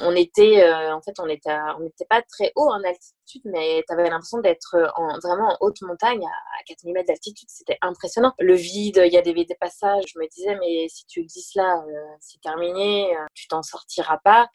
[0.00, 3.82] On était, euh, en fait, on était, on n'était pas très haut en altitude, mais
[3.86, 7.48] tu avais l'impression d'être en, vraiment en haute montagne, à, 4000 mètres d'altitude.
[7.50, 8.32] C'était impressionnant.
[8.38, 10.04] Le vide, il y a des, des, passages.
[10.12, 14.18] Je me disais, mais si tu existes là, euh, c'est terminé, euh, tu t'en sortiras
[14.18, 14.48] pas.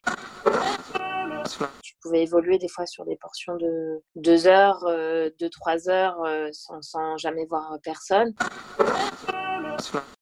[1.84, 7.18] Tu pouvais évoluer des fois sur des portions de 2 heures, 2-3 heures sans, sans,
[7.18, 8.34] jamais voir personne.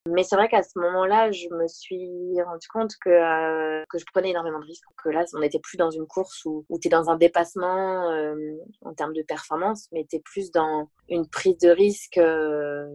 [0.07, 4.05] Mais c'est vrai qu'à ce moment-là, je me suis rendu compte que, euh, que je
[4.13, 4.85] prenais énormément de risques.
[5.03, 8.09] Que là, on n'était plus dans une course où, où tu es dans un dépassement
[8.11, 8.35] euh,
[8.81, 12.87] en termes de performance, mais tu es plus dans une prise de risque, euh,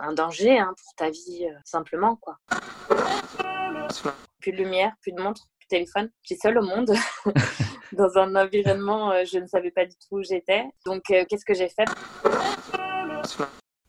[0.00, 2.16] un danger hein, pour ta vie, simplement.
[2.16, 2.36] quoi.
[4.40, 6.10] Plus de lumière, plus de montre, plus de téléphone.
[6.22, 6.92] J'étais seule au monde.
[7.92, 10.64] dans un environnement, je ne savais pas du tout où j'étais.
[10.86, 11.88] Donc, qu'est-ce que j'ai fait?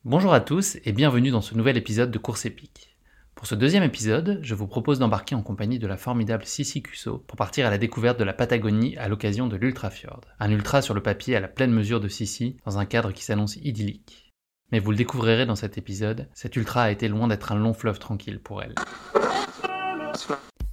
[0.09, 2.98] Bonjour à tous et bienvenue dans ce nouvel épisode de Course épique.
[3.36, 7.20] Pour ce deuxième épisode, je vous propose d'embarquer en compagnie de la formidable Sissi Cusso
[7.27, 10.21] pour partir à la découverte de la Patagonie à l'occasion de l'Ultrafjord.
[10.40, 13.24] Un ultra sur le papier à la pleine mesure de Sissi, dans un cadre qui
[13.24, 14.34] s'annonce idyllique.
[14.71, 17.76] Mais vous le découvrirez dans cet épisode, cet ultra a été loin d'être un long
[17.76, 18.74] fleuve tranquille pour elle.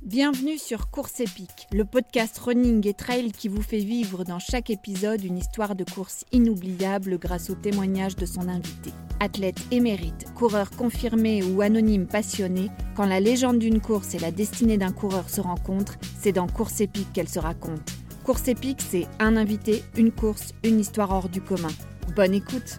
[0.07, 4.71] Bienvenue sur Course épique, le podcast running et trail qui vous fait vivre dans chaque
[4.71, 8.93] épisode une histoire de course inoubliable grâce au témoignage de son invité.
[9.19, 14.79] Athlète émérite, coureur confirmé ou anonyme passionné, quand la légende d'une course et la destinée
[14.79, 17.91] d'un coureur se rencontrent, c'est dans Course épique qu'elle se raconte.
[18.23, 21.75] Course épique, c'est un invité, une course, une histoire hors du commun.
[22.15, 22.79] Bonne écoute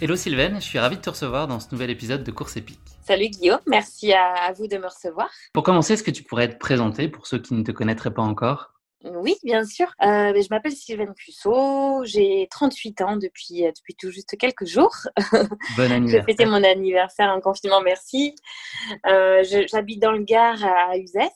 [0.00, 2.85] Hello Sylvain, je suis ravi de te recevoir dans ce nouvel épisode de Course épique.
[3.06, 5.30] Salut Guillaume, merci à, vous de me recevoir.
[5.52, 8.22] Pour commencer, est-ce que tu pourrais te présenter pour ceux qui ne te connaîtraient pas
[8.22, 8.72] encore?
[9.04, 9.86] Oui, bien sûr.
[10.02, 14.92] Euh, je m'appelle Sylvaine Cusso, j'ai 38 ans depuis, euh, depuis tout juste quelques jours.
[15.76, 16.08] Bon anniversaire.
[16.08, 18.34] j'ai fêté mon anniversaire en confinement, merci.
[19.06, 21.30] Euh, j'habite dans le Gard à Uzès,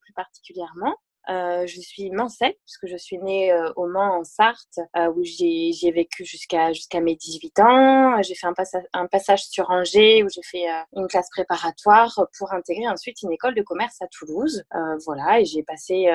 [0.00, 0.94] plus particulièrement.
[1.28, 5.24] Euh, je suis Mancelle, puisque je suis née euh, au Mans, en Sarthe, euh, où
[5.24, 8.22] j'ai vécu jusqu'à jusqu'à mes 18 ans.
[8.22, 8.54] J'ai fait un,
[8.92, 13.54] un, passage sur Angers, où j'ai fait une classe préparatoire pour intégrer ensuite une école
[13.54, 14.62] de commerce à Toulouse.
[15.04, 16.06] voilà, et j'ai passé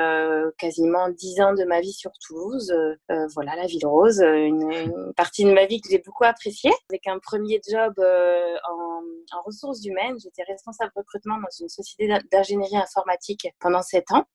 [0.57, 2.73] quasiment 10 ans de ma vie sur Toulouse.
[3.33, 6.71] voilà, la ville rose, une, une, partie de ma vie que j'ai beaucoup appréciée.
[6.89, 9.01] Avec un premier job en,
[9.37, 14.25] en, ressources humaines, j'étais responsable recrutement dans une société d'ingénierie informatique pendant 7 ans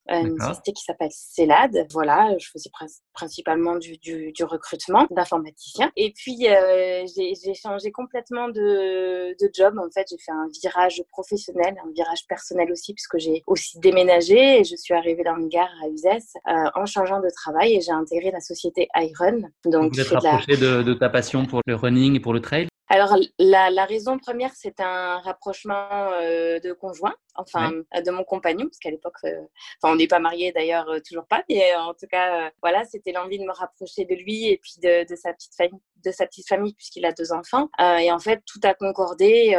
[0.73, 1.87] qui s'appelle CELAD.
[1.91, 2.71] Voilà, je faisais
[3.13, 5.91] principalement du, du, du recrutement d'informaticiens.
[5.97, 9.79] Et puis, euh, j'ai changé complètement de, de, job.
[9.79, 14.61] En fait, j'ai fait un virage professionnel, un virage personnel aussi, puisque j'ai aussi déménagé
[14.61, 16.19] et je suis arrivée dans une gare à Uzès
[16.49, 19.43] euh, en changeant de travail et j'ai intégré la société iRun.
[19.65, 22.69] Donc, vous êtes rapproché de, de, ta passion pour le running et pour le trail?
[22.89, 28.25] Alors, la, la, raison première, c'est un rapprochement euh, de conjoint enfin euh, de mon
[28.25, 29.41] compagnon, parce qu'à l'époque, euh,
[29.81, 33.13] enfin on n'est pas mariés d'ailleurs, euh, toujours pas, mais en tout cas, voilà, c'était
[33.13, 36.27] l'envie de me rapprocher de lui et puis de, de sa petite famille, de sa
[36.27, 37.69] petite famille puisqu'il a deux enfants.
[38.01, 39.51] et en fait, tout a concordé.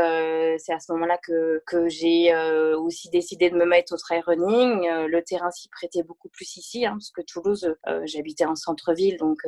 [0.59, 2.33] c'est à ce moment-là que, que j'ai
[2.75, 4.87] aussi décidé de me mettre au trail running.
[4.87, 7.75] le terrain s'y prêtait beaucoup plus ici, hein, parce que Toulouse,
[8.05, 9.39] j'habitais en centre-ville, donc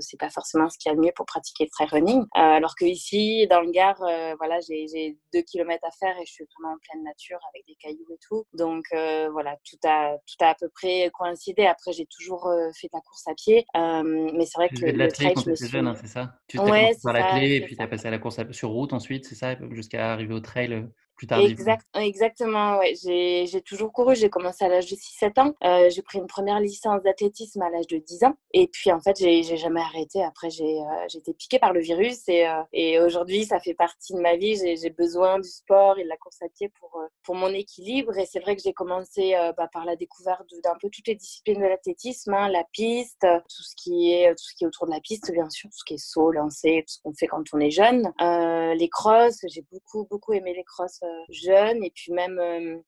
[0.00, 2.24] c'est pas forcément ce qu'il y a de mieux pour pratiquer le trail running.
[2.34, 3.98] alors que ici, dans le Gard,
[4.38, 7.74] voilà, j'ai deux kilomètres à faire et je suis vraiment en pleine nature avec des
[7.76, 8.44] cailloux et tout.
[8.54, 11.66] Donc euh, voilà, tout a, tout a à peu près coïncidé.
[11.66, 13.66] Après, j'ai toujours euh, fait de la course à pied.
[13.76, 16.23] Euh, mais c'est vrai que le trail, quand tu étais jeune, hein, c'est ça?
[16.48, 18.70] Tu t'es ouais, par la clé et puis tu as passé à la course sur
[18.70, 20.86] route ensuite, c'est ça Jusqu'à arriver au trail
[21.22, 22.94] Exact, exactement, ouais.
[22.94, 24.14] J'ai toujours couru.
[24.14, 25.54] J'ai commencé à l'âge de 6-7 ans.
[25.64, 28.34] Euh, j'ai pris une première licence d'athlétisme à l'âge de 10 ans.
[28.52, 30.22] Et puis, en fait, j'ai jamais arrêté.
[30.22, 32.28] Après, j'ai euh, été piquée par le virus.
[32.28, 34.56] Et, euh, et aujourd'hui, ça fait partie de ma vie.
[34.56, 38.16] J'ai besoin du sport et de la course à pied pour, euh, pour mon équilibre.
[38.18, 41.60] Et c'est vrai que j'ai commencé bah, par la découverte d'un peu toutes les disciplines
[41.60, 42.34] de l'athlétisme.
[42.34, 45.30] Hein, la piste, tout ce, qui est, tout ce qui est autour de la piste,
[45.32, 45.70] bien sûr.
[45.70, 48.12] Tout ce qui est saut, lancer, tout ce qu'on fait quand on est jeune.
[48.20, 52.78] les crosses, j'ai beaucoup, beaucoup aimé les crosses jeune et puis même euh,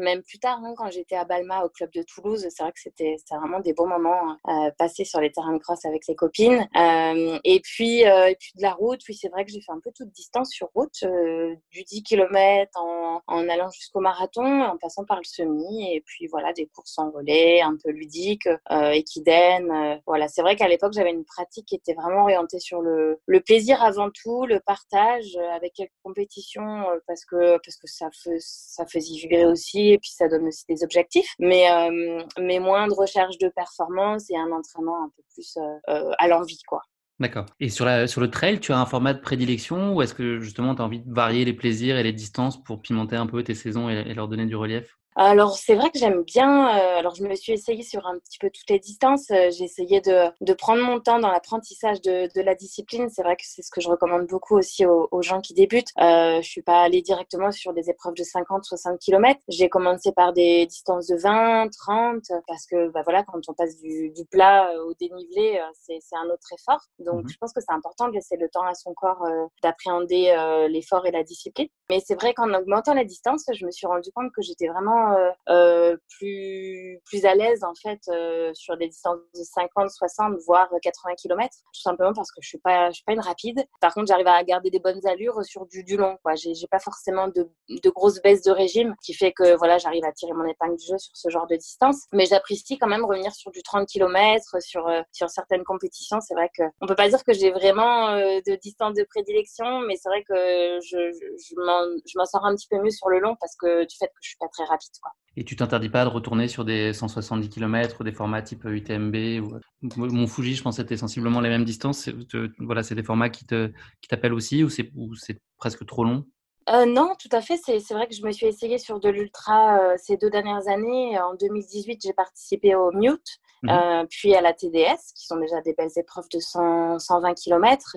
[0.00, 2.80] même plus tard, hein, quand j'étais à Balma au club de Toulouse, c'est vrai que
[2.80, 6.66] c'était vraiment des bons moments euh, passés sur les terrains de cross avec les copines.
[6.76, 9.72] Euh, et, puis, euh, et puis de la route, oui, c'est vrai que j'ai fait
[9.72, 14.76] un peu toute distance sur route, euh, du 10 km en, allant jusqu'au marathon, en
[14.78, 20.00] passant par le semi, et puis voilà, des courses en relais, un peu ludiques, équidènes.
[20.06, 23.82] voilà, c'est vrai qu'à l'époque, j'avais une pratique qui était vraiment orientée sur le, plaisir
[23.82, 29.14] avant tout, le partage, avec quelques compétitions, parce que, parce que ça, fait, ça faisait
[29.14, 33.38] vibrer aussi et puis ça donne aussi des objectifs, mais, euh, mais moins de recherche
[33.38, 36.82] de performance et un entraînement un peu plus euh, euh, à l'envie, quoi.
[37.18, 37.44] D'accord.
[37.60, 40.40] Et sur, la, sur le trail, tu as un format de prédilection ou est-ce que
[40.40, 43.42] justement tu as envie de varier les plaisirs et les distances pour pimenter un peu
[43.42, 44.96] tes saisons et, leur donner du relief?
[45.22, 46.78] Alors, c'est vrai que j'aime bien.
[46.78, 49.30] Euh, alors, je me suis essayée sur un petit peu toutes les distances.
[49.30, 53.10] Euh, j'ai essayé de, de, prendre mon temps dans l'apprentissage de, de, la discipline.
[53.10, 55.90] C'est vrai que c'est ce que je recommande beaucoup aussi aux, aux gens qui débutent.
[56.00, 59.38] Euh, je suis pas allée directement sur des épreuves de 50, 60 km.
[59.48, 63.76] J'ai commencé par des distances de 20, 30, parce que bah, voilà, quand on passe
[63.76, 66.80] du, du plat au dénivelé, c'est un autre effort.
[66.98, 69.26] Donc, mmh je pense que c'est important de laisser le temps à son corps
[69.62, 70.34] d'appréhender
[70.68, 71.68] l'effort et la discipline.
[71.90, 75.09] Mais c'est vrai qu'en augmentant la distance, je me suis rendu compte que j'étais vraiment
[75.16, 80.34] euh, euh, plus, plus à l'aise en fait euh, sur des distances de 50, 60,
[80.46, 83.64] voire 80 km, tout simplement parce que je suis pas, je suis pas une rapide.
[83.80, 86.16] Par contre, j'arrive à garder des bonnes allures sur du, long.
[86.22, 86.34] Quoi.
[86.34, 90.12] J'ai pas forcément de, de grosses baisses de régime, qui fait que voilà, j'arrive à
[90.12, 92.04] tirer mon épingle du jeu sur ce genre de distance.
[92.12, 96.20] Mais j'apprécie quand même revenir sur du 30 km, sur, sur certaines compétitions.
[96.20, 99.96] C'est vrai que on peut pas dire que j'ai vraiment de distance de prédilection, mais
[99.96, 103.08] c'est vrai que je, je, je, m'en, je m'en sors un petit peu mieux sur
[103.08, 104.89] le long parce que du fait que je suis pas très rapide.
[105.36, 109.14] Et tu t'interdis pas de retourner sur des 170 km ou des formats type UTMB
[109.42, 109.58] ou...
[109.96, 112.10] Mon Fuji, je pense, c'était sensiblement les mêmes distances.
[112.58, 116.26] Voilà, c'est des formats qui t'appellent aussi ou c'est c'est presque trop long?
[116.68, 117.56] Euh, non, tout à fait.
[117.56, 121.18] C'est vrai que je me suis essayée sur de l'ultra euh, ces deux dernières années.
[121.18, 125.60] En 2018, j'ai participé au Mute, mmh euh, puis à la TDS, qui sont déjà
[125.62, 127.96] des belles épreuves de 100, 120 km.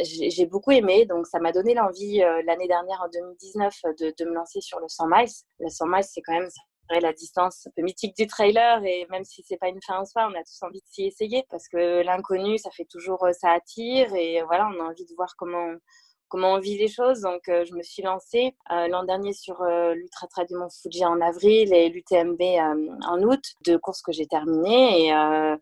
[0.00, 4.34] J'ai beaucoup aimé, donc ça m'a donné l'envie l'année dernière, en 2019, de, de, me
[4.34, 5.28] lancer sur le 100 miles.
[5.60, 6.48] Le 100 miles, c'est quand même
[6.90, 10.04] la distance un peu mythique du trailer et même si c'est pas une fin en
[10.04, 13.52] soi, on a tous envie de s'y essayer parce que l'inconnu, ça fait toujours, ça
[13.52, 15.72] attire et voilà, on a envie de voir comment
[16.34, 17.20] comment on vit les choses.
[17.20, 20.68] Donc, euh, je me suis lancée euh, l'an dernier sur euh, l'Ultra Trail du Mont
[20.68, 22.42] Fuji en avril et l'UTMB
[23.06, 25.06] en août, deux courses que j'ai terminées.
[25.06, 25.12] Et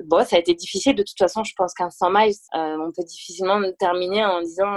[0.05, 0.95] bon, ça a été difficile.
[0.95, 4.73] De toute façon, je pense qu'un 100 miles, on peut difficilement terminer en disant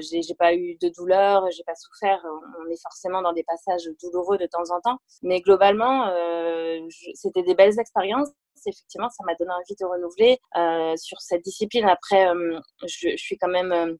[0.00, 2.20] j'ai pas eu de douleur, j'ai pas souffert.
[2.60, 4.98] On est forcément dans des passages douloureux de temps en temps.
[5.22, 6.10] Mais globalement,
[7.14, 8.30] c'était des belles expériences
[8.68, 10.40] effectivement, ça m'a donné envie de renouveler
[10.96, 11.84] sur cette discipline.
[11.84, 12.26] Après,
[12.84, 13.96] je, suis quand même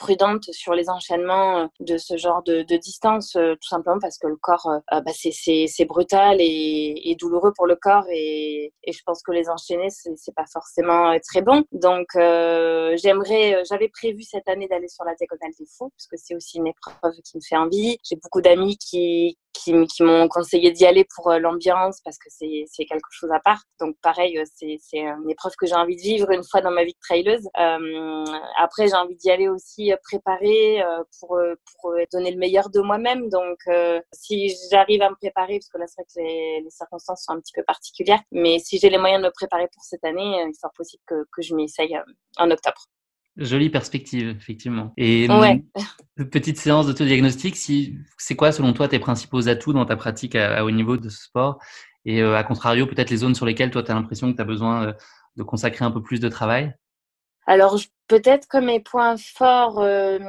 [0.00, 4.16] prudente sur les enchaînements euh, de ce genre de, de distance, euh, tout simplement parce
[4.16, 8.92] que le corps, euh, bah, c'est brutal et, et, douloureux pour le corps et, et
[8.92, 11.64] je pense que les enchaîner, c'est pas forcément très bon.
[11.72, 16.34] Donc, j'aimerais, j'avais prévu cette année d'aller sur la diagonale des fous parce que c'est
[16.34, 17.98] aussi une épreuve qui me fait envie.
[18.02, 23.08] J'ai beaucoup d'amis qui, qui, m'ont conseillé d'y aller pour l'ambiance parce que c'est quelque
[23.10, 23.62] chose à part.
[23.80, 26.92] Donc pareil, c'est une épreuve que j'ai envie de vivre une fois dans ma vie
[26.92, 27.48] de traileuse.
[27.58, 28.24] Euh,
[28.58, 32.70] après, j'ai envie d'y aller aussi euh, préparer euh, pour, euh, pour donner le meilleur
[32.70, 33.28] de moi-même.
[33.28, 33.58] Donc,
[34.12, 37.32] si j'arrive à me préparer, parce que là, c'est vrai que les, les, circonstances sont
[37.32, 40.44] un petit peu particulières, mais si j'ai les moyens de me préparer pour cette année,
[40.46, 41.98] il sera possible que, que je m'y essaye
[42.38, 42.80] en octobre.
[43.36, 44.92] Jolie perspective, effectivement.
[44.96, 45.64] Et ouais.
[46.30, 50.64] petite séance d'autodiagnostic, si, c'est quoi selon toi tes principaux atouts dans ta pratique à,
[50.64, 51.58] haut niveau de ce sport?
[52.04, 54.46] Et à contrario, peut-être les zones sur lesquelles toi tu as l'impression que tu as
[54.46, 54.94] besoin
[55.36, 56.74] de consacrer un peu plus de travail?
[57.50, 57.76] Alors,
[58.06, 60.20] peut-être que mes points forts, euh,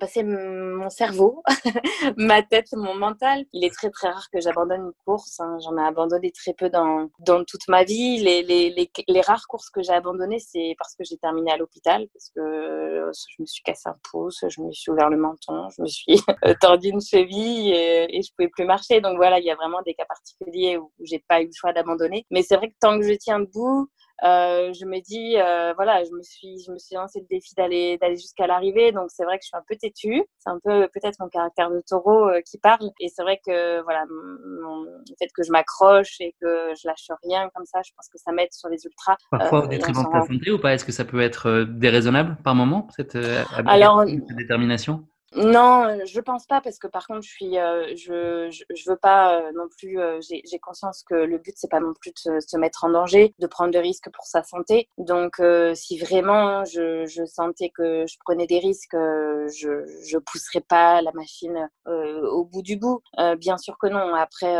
[0.00, 1.42] bah, c'est mon cerveau,
[2.16, 3.44] ma tête, mon mental.
[3.52, 5.40] Il est très très rare que j'abandonne une course.
[5.40, 5.58] Hein.
[5.62, 8.20] J'en ai abandonné très peu dans, dans toute ma vie.
[8.20, 11.58] Les, les, les, les rares courses que j'ai abandonnées, c'est parce que j'ai terminé à
[11.58, 15.18] l'hôpital, parce que euh, je me suis cassé un pouce, je me suis ouvert le
[15.18, 16.16] menton, je me suis
[16.62, 19.02] tordu une cheville et, et je pouvais plus marcher.
[19.02, 21.74] Donc voilà, il y a vraiment des cas particuliers où j'ai pas eu le choix
[21.74, 22.24] d'abandonner.
[22.30, 23.90] Mais c'est vrai que tant que je tiens debout,
[24.22, 27.54] euh, je me dis, euh, voilà, je me suis, je me suis lancé le défi
[27.54, 28.92] d'aller, d'aller jusqu'à l'arrivée.
[28.92, 30.22] Donc c'est vrai que je suis un peu têtue.
[30.38, 32.90] C'est un peu peut-être mon caractère de taureau euh, qui parle.
[33.00, 37.10] Et c'est vrai que voilà, mon, le fait que je m'accroche et que je lâche
[37.24, 39.16] rien comme ça, je pense que ça m'aide sur les ultras.
[39.30, 40.74] Parfois au détriment de ta santé ou pas?
[40.74, 45.04] Est-ce que ça peut être déraisonnable par moment cette, cette détermination?
[45.36, 48.96] Non, euh, je pense pas parce que par contre, je suis, euh, je, je, veux
[48.96, 50.00] pas euh, non plus.
[50.00, 53.32] Euh, j'ai conscience que le but c'est pas non plus de se, mettre en danger,
[53.38, 54.88] de prendre des risques pour sa santé.
[54.98, 55.40] Donc,
[55.74, 61.12] si vraiment je, je, sentais que je prenais des risques, je, je pousserais pas la
[61.12, 63.00] machine au bout du bout.
[63.38, 64.14] bien sûr que non.
[64.14, 64.56] Après,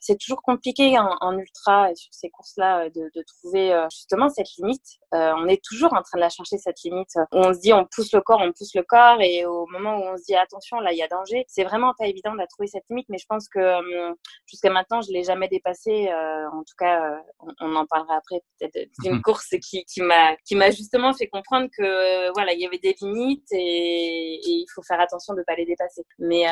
[0.00, 4.98] c'est toujours compliqué en, en ultra sur ces courses-là de, de, trouver justement cette limite.
[5.12, 7.14] on est toujours en train de la chercher cette limite.
[7.32, 10.02] On se dit, on pousse le corps, on pousse le corps, et au moment où
[10.02, 11.44] on se dit attention, là, il y a danger.
[11.48, 14.14] C'est vraiment pas évident de trouver cette limite, mais je pense que euh,
[14.46, 16.08] jusqu'à maintenant, je l'ai jamais dépassée.
[16.08, 17.16] Euh, en tout cas, euh,
[17.60, 19.22] on, en parlera après peut-être d'une mhm.
[19.22, 22.94] course qui, qui m'a qui m'a justement fait comprendre que voilà, il y avait des
[23.00, 26.02] limites et, il faut faire attention de pas les dépasser.
[26.18, 26.44] Mais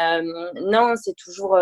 [0.55, 1.59] non, c'est toujours,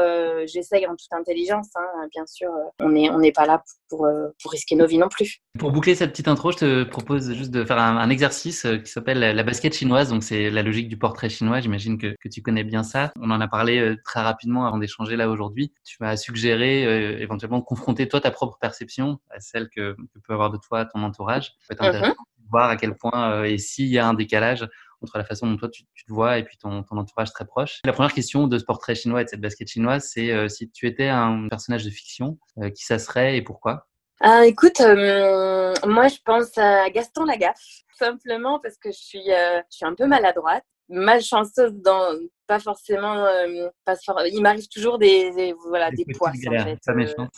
[0.46, 2.50] j'essaye en toute intelligence, hein, bien sûr.
[2.80, 4.08] on est on n'est pas là pour,
[4.42, 5.38] pour risquer nos vies non plus.
[5.58, 8.90] Pour boucler cette petite intro, je te propose juste de faire un, un exercice qui
[8.90, 10.10] s'appelle la basket chinoise.
[10.10, 13.12] Donc c'est la logique du portrait chinois j'imagine que, que, tu connais bien ça.
[13.20, 15.72] On en a parlé très rapidement avant d'échanger là aujourd'hui.
[15.84, 20.34] Tu m'as suggéré éventuellement de confronter toi ta propre perception à celle que, que peut
[20.34, 21.52] avoir de toi ton entourage.
[21.60, 24.68] Ça peut être intéressant de voir à quel point et s'il y a un décalage
[25.00, 27.80] entre la façon dont toi tu, te vois et puis ton, ton, entourage très proche.
[27.84, 30.86] La première question de ce portrait chinois et de cette basket chinoise, c'est si tu
[30.86, 32.38] étais un personnage de fiction,
[32.74, 33.88] qui ça serait et pourquoi?
[34.22, 37.58] Ah, écoute, euh, moi je pense à Gaston Lagaffe,
[37.98, 43.24] simplement parce que je suis, euh, je suis un peu maladroite, malchanceuse dans pas forcément,
[43.24, 43.94] euh, pas
[44.26, 46.78] il m'arrive toujours des, voilà des, des poisses en fait.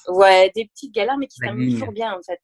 [0.09, 2.41] ouais, des petites galères mais qui terminent toujours bien en fait.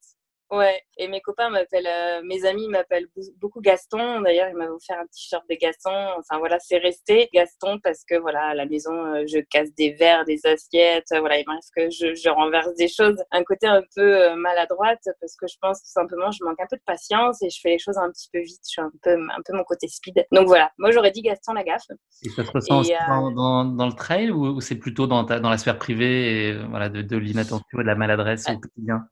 [0.51, 3.07] Ouais, et mes copains m'appellent, euh, mes amis m'appellent
[3.39, 4.19] beaucoup Gaston.
[4.19, 5.95] D'ailleurs, ils m'avaient offert un t-shirt de Gaston.
[6.19, 9.93] Enfin voilà, c'est resté Gaston parce que voilà, à la maison, euh, je casse des
[9.93, 11.07] verres, des assiettes.
[11.11, 13.15] voilà, il m'arrive que je, je, renverse des choses.
[13.31, 16.67] Un côté un peu euh, maladroite parce que je pense tout simplement, je manque un
[16.69, 18.59] peu de patience et je fais les choses un petit peu vite.
[18.65, 20.25] Je suis un peu, un peu mon côté speed.
[20.33, 21.87] Donc voilà, moi j'aurais dit Gaston la gaffe.
[22.25, 22.81] Et ça se ressent
[23.31, 26.89] dans, dans, le trail ou, c'est plutôt dans, ta, dans la sphère privée et voilà,
[26.89, 29.07] de, de l'inattention et de la maladresse au quotidien?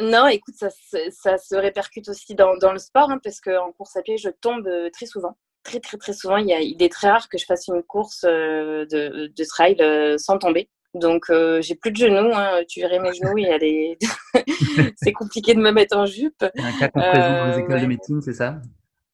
[0.00, 0.68] Non, écoute, ça,
[1.10, 4.28] ça, se répercute aussi dans, dans le sport, hein, parce qu'en course à pied, je
[4.28, 5.36] tombe euh, très souvent.
[5.64, 6.36] Très, très, très souvent.
[6.36, 9.44] Il, y a, il est très rare que je fasse une course euh, de, de
[9.44, 10.68] trail euh, sans tomber.
[10.94, 11.26] Donc,
[11.60, 12.32] j'ai plus de genoux.
[12.32, 12.62] Hein.
[12.68, 13.98] Tu verrais mes genoux, il y a des...
[14.96, 16.42] c'est compliqué de me mettre en jupe.
[16.42, 18.60] Un cas qu'on présente dans les écoles de médecine, c'est ça?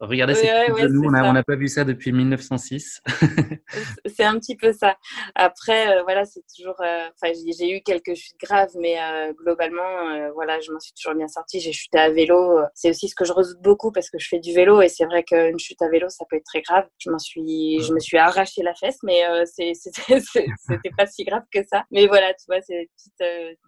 [0.07, 0.51] Regardez ces
[1.05, 3.03] on n'a pas vu ça depuis 1906.
[4.07, 4.97] c'est un petit peu ça.
[5.35, 6.81] Après, euh, voilà, c'est toujours.
[6.81, 11.17] Euh, enfin, j'ai eu quelques chutes graves, mais euh, globalement, voilà, je m'en suis toujours
[11.17, 11.61] bien sortie.
[11.61, 12.59] J'ai chuté à vélo.
[12.75, 15.07] C'est aussi ce que je redoute beaucoup parce que je fais du vélo et c'est
[15.07, 16.87] vrai qu'une chute à vélo, ça peut être très grave.
[16.99, 21.61] Je m'en suis, je me suis arraché la fesse, mais c'était pas si grave que
[21.67, 21.85] ça.
[21.91, 23.59] Mais voilà, tu vois, c'est des petites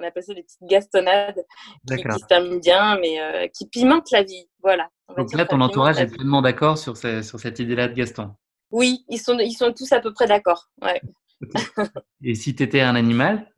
[0.00, 1.44] on appelle ça des petites gastonnades
[1.86, 4.48] qui, se terminent bien, mais euh, qui pimentent la vie.
[4.62, 4.88] Voilà.
[5.16, 8.34] Donc là, ton entourage est pleinement d'accord sur, sur cette idée-là de Gaston
[8.70, 10.68] Oui, ils sont, ils sont tous à peu près d'accord.
[10.82, 11.00] Ouais.
[12.22, 13.50] Et si tu étais un animal?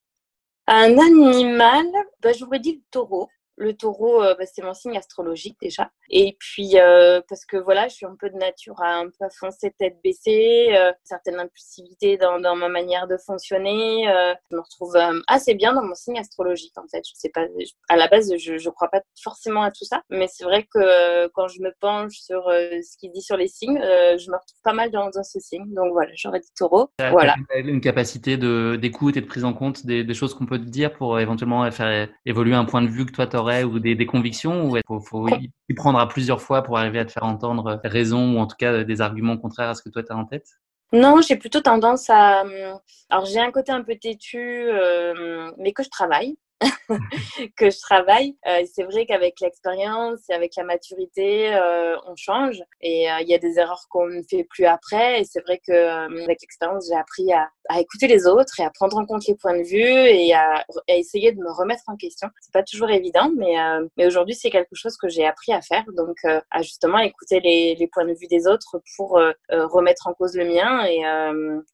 [0.66, 1.84] Un animal,
[2.22, 3.28] bah, j'aurais dit le taureau.
[3.56, 5.90] Le taureau, euh, bah, c'est mon signe astrologique déjà.
[6.08, 9.26] Et puis, euh, parce que voilà, je suis un peu de nature à un peu
[9.38, 14.04] foncer tête baissée, euh, certaine impulsivité dans, dans, ma manière de fonctionner.
[14.50, 17.02] je me retrouve assez bien dans mon signe astrologique, en fait.
[17.06, 17.46] Je sais pas,
[17.88, 21.28] à la base, je ne crois pas forcément à tout ça, mais c'est vrai que
[21.28, 24.72] quand je me penche sur ce qu'il dit sur les signes, je me retrouve pas
[24.72, 25.72] mal dans, dans ce signe.
[25.74, 26.90] Donc voilà, j'aurais dit taureau.
[27.10, 27.36] voilà.
[27.54, 30.92] Une capacité d'écoute et de prise en compte des, des choses qu'on peut te dire
[30.92, 34.76] pour éventuellement faire évoluer un point de vue que toi, tu ou des, convictions ou
[34.76, 38.46] il faut, y prendre plusieurs fois pour arriver à te faire entendre raison ou en
[38.46, 40.46] tout cas des arguments contraires à ce que toi tu as en tête?
[40.92, 42.42] Non, j'ai plutôt tendance à.
[42.42, 46.36] Hum, alors, j'ai un côté un peu têtu, euh, mais que je travaille.
[47.56, 48.36] que je travaille.
[48.46, 53.28] Euh, c'est vrai qu'avec l'expérience et avec la maturité, euh, on change et euh, il
[53.28, 55.20] y a des erreurs qu'on ne fait plus après.
[55.20, 58.96] Et c'est vrai qu'avec l'expérience, j'ai appris à, à, écouter les autres et à prendre
[58.96, 62.28] en compte les points de vue et à, à essayer de me remettre en question.
[62.40, 63.56] C'est pas toujours évident, mais,
[63.96, 65.84] mais aujourd'hui, c'est quelque chose que j'ai appris à faire.
[65.96, 70.34] Donc, à justement écouter les, les, points de vue des autres pour remettre en cause
[70.34, 70.84] le mien.
[70.86, 71.02] Et,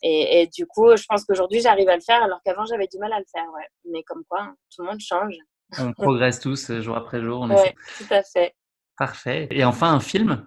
[0.03, 2.99] et, et, du coup, je pense qu'aujourd'hui, j'arrive à le faire alors qu'avant, j'avais du
[2.99, 3.47] mal à le faire.
[3.55, 3.67] Ouais.
[3.91, 5.35] Mais comme quoi, hein, tout le monde change.
[5.79, 7.47] On progresse tous euh, jour après jour.
[7.49, 7.57] Oui,
[7.99, 8.55] tout à fait.
[8.97, 9.49] Parfait.
[9.51, 10.47] Et enfin, un film?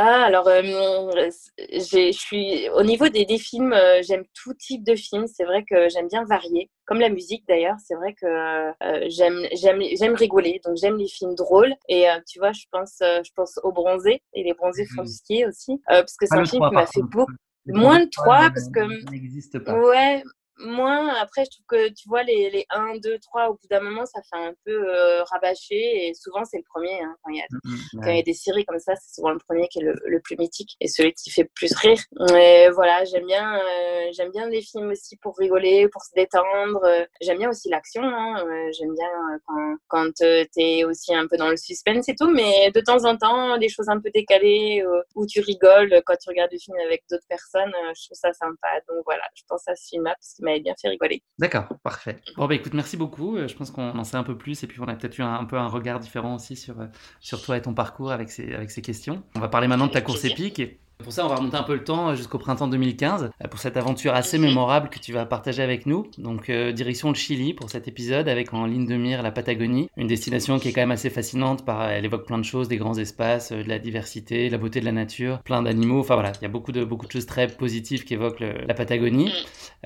[0.00, 4.94] Ah, alors, euh, je suis au niveau des, des films, euh, j'aime tout type de
[4.94, 5.26] films.
[5.26, 7.74] C'est vrai que j'aime bien varier, comme la musique d'ailleurs.
[7.84, 8.72] C'est vrai que
[9.08, 11.74] j'aime j'aime j'aime rigoler, donc j'aime les films drôles.
[11.88, 15.44] Et tu vois, je pense je pense aux bronzés et les bronzés font du ski
[15.44, 17.32] aussi, parce que c'est un film qui m'a fait beaucoup.
[17.66, 19.10] Moins de trois, parce que.
[19.10, 19.78] n'existe pas.
[19.78, 20.22] Ouais,
[20.58, 21.08] moins.
[21.14, 24.06] Après, je trouve que tu vois, les, les 1, 2, 3, au bout d'un moment,
[24.06, 26.08] ça fait un peu euh, rabâcher.
[26.08, 27.00] Et souvent, c'est le premier.
[27.00, 29.14] Hein, quand, il y a, mmh, quand il y a des séries comme ça, c'est
[29.14, 31.98] souvent le premier qui est le, le, plus mythique et celui qui fait plus rire.
[32.36, 36.80] Et voilà, j'aime bien, euh, j'aime bien les films aussi pour rigoler, pour se détendre.
[37.20, 38.02] J'aime bien aussi l'action.
[38.02, 42.14] Hein, euh, j'aime bien quand, quand tu es aussi un peu dans le suspense et
[42.14, 42.30] tout.
[42.30, 44.84] Mais de temps en temps, des choses un peu décalées
[45.14, 48.68] où tu rigoles quand tu regardes le film avec d'autres personnes, je trouve ça sympa.
[48.88, 51.22] Donc voilà, je pense à ce film-là parce m'avait bien fait rigoler.
[51.38, 52.16] D'accord, parfait.
[52.36, 53.36] Bon, bah écoute, merci beaucoup.
[53.36, 55.22] Euh, je pense qu'on en sait un peu plus et puis on a peut-être eu
[55.22, 56.86] un, peu un regard différent aussi sur, euh,
[57.20, 59.22] sur toi et ton parcours avec ces, avec ces questions.
[59.36, 60.60] On va parler maintenant de ta course épique.
[61.04, 63.76] Pour ça, on va remonter un peu le temps jusqu'au printemps 2015 euh, pour cette
[63.76, 66.10] aventure assez mémorable que tu vas partager avec nous.
[66.18, 69.90] Donc, euh, direction le Chili pour cet épisode avec en ligne de mire la Patagonie,
[69.96, 71.64] une destination qui est quand même assez fascinante.
[71.64, 74.80] Par, elle évoque plein de choses, des grands espaces, euh, de la diversité, la beauté
[74.80, 76.00] de la nature, plein d'animaux.
[76.00, 78.74] Enfin voilà, il y a beaucoup de, beaucoup de choses très positives qui évoquent la
[78.74, 79.32] Patagonie.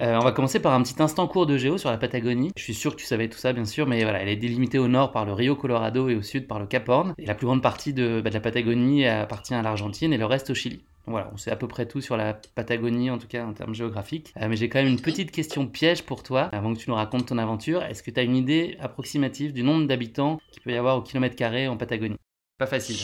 [0.00, 2.52] on va commencer par un petit instant court de géo sur la Patagonie.
[2.56, 4.78] Je suis sûr que tu savais tout ça, bien sûr, mais voilà, elle est délimitée
[4.78, 7.14] au nord par le Rio Colorado et au sud par le Cap Horn.
[7.18, 10.26] Et la plus grande partie de, bah, de la Patagonie appartient à l'Argentine et le
[10.26, 10.82] reste au Chili.
[11.06, 13.74] Voilà, on sait à peu près tout sur la Patagonie, en tout cas en termes
[13.74, 14.32] géographiques.
[14.40, 16.96] Euh, mais j'ai quand même une petite question piège pour toi, avant que tu nous
[16.96, 17.82] racontes ton aventure.
[17.82, 21.02] Est-ce que tu as une idée approximative du nombre d'habitants qu'il peut y avoir au
[21.02, 22.16] kilomètre carré en Patagonie?
[22.58, 22.96] Pas facile.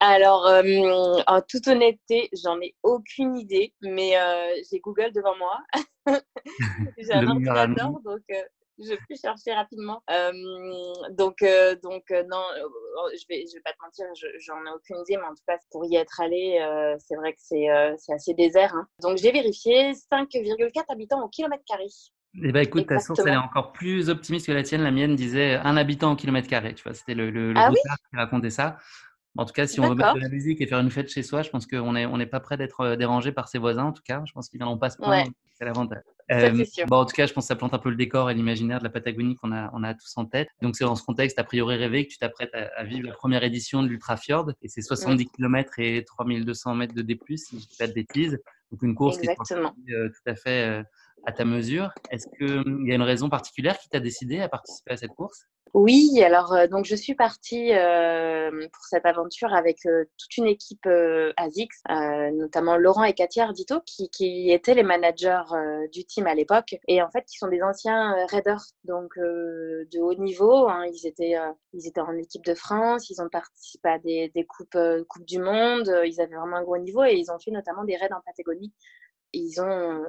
[0.00, 0.62] Alors, euh,
[1.26, 5.60] en toute honnêteté, j'en ai aucune idée, mais euh, j'ai Google devant moi.
[6.98, 8.22] j'ai un ordinateur, donc
[8.82, 10.02] je peux chercher rapidement.
[10.10, 10.32] Euh,
[11.10, 12.42] donc, euh, donc euh, non,
[13.12, 14.06] je vais, je vais pas te mentir,
[14.40, 16.58] j'en ai aucune idée, mais en tout cas, pour y être allé,
[16.98, 18.74] c'est vrai que c'est assez désert.
[18.74, 18.86] Hein.
[19.00, 21.86] Donc, j'ai vérifié 5,4 habitants au kilomètre carré.
[22.42, 24.82] Eh ben, écoute, ta source, elle est encore plus optimiste que la tienne.
[24.82, 26.74] La mienne disait un habitant au kilomètre carré.
[26.74, 28.78] Tu vois, c'était le, le, ah qui racontait ça.
[29.36, 31.22] En tout cas, si on veut mettre de la musique et faire une fête chez
[31.22, 33.84] soi, je pense qu'on n'est on n'est pas prêt d'être dérangé par ses voisins.
[33.84, 35.24] En tout cas, je pense qu'ils n'en passent pas.
[35.54, 36.02] C'est l'avantage.
[36.30, 38.34] Euh, bon, en tout cas, je pense que ça plante un peu le décor et
[38.34, 40.48] l'imaginaire de la Patagonie qu'on a, on a tous en tête.
[40.60, 43.42] Donc, c'est dans ce contexte, a priori rêvé, que tu t'apprêtes à, vivre la première
[43.42, 44.50] édition de l'Ultrafjord.
[44.62, 47.92] Et c'est 70 km et 3200 mètres de D+, si je ne dis pas de
[47.92, 48.38] bêtises.
[48.70, 49.72] Donc, une course Exactement.
[49.72, 50.82] qui est euh, tout à fait euh,
[51.24, 51.90] à ta mesure.
[52.10, 55.46] Est-ce qu'il y a une raison particulière qui t'a décidé à participer à cette course?
[55.74, 60.46] Oui, alors euh, donc je suis partie euh, pour cette aventure avec euh, toute une
[60.46, 60.86] équipe
[61.38, 61.82] ASICS,
[62.34, 65.42] notamment Laurent et Katia Ardito, qui, qui étaient les managers
[65.90, 70.14] du team à l'époque, et en fait qui sont des anciens raiders, donc de haut
[70.14, 70.68] niveau.
[70.68, 70.84] Hein.
[70.92, 71.36] ils étaient
[71.72, 75.38] ils étaient en équipe de France, ils ont participé à des, des coupes coupes du
[75.38, 78.20] monde, ils avaient vraiment un gros niveau et ils ont fait notamment des raids en
[78.26, 78.74] Patagonie
[79.32, 80.04] ils, ont,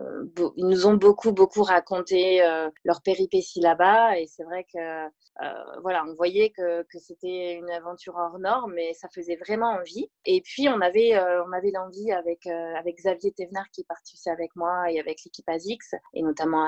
[0.58, 4.20] ils nous ont beaucoup, beaucoup raconté euh, leur péripéties là-bas.
[4.20, 8.74] Et c'est vrai que, euh, voilà, on voyait que, que c'était une aventure hors norme,
[8.76, 10.10] mais ça faisait vraiment envie.
[10.26, 14.16] Et puis, on avait, euh, on avait l'envie avec, avec Xavier Thévenard qui est parti
[14.16, 16.68] aussi avec moi et avec l'équipe ASICS, et notamment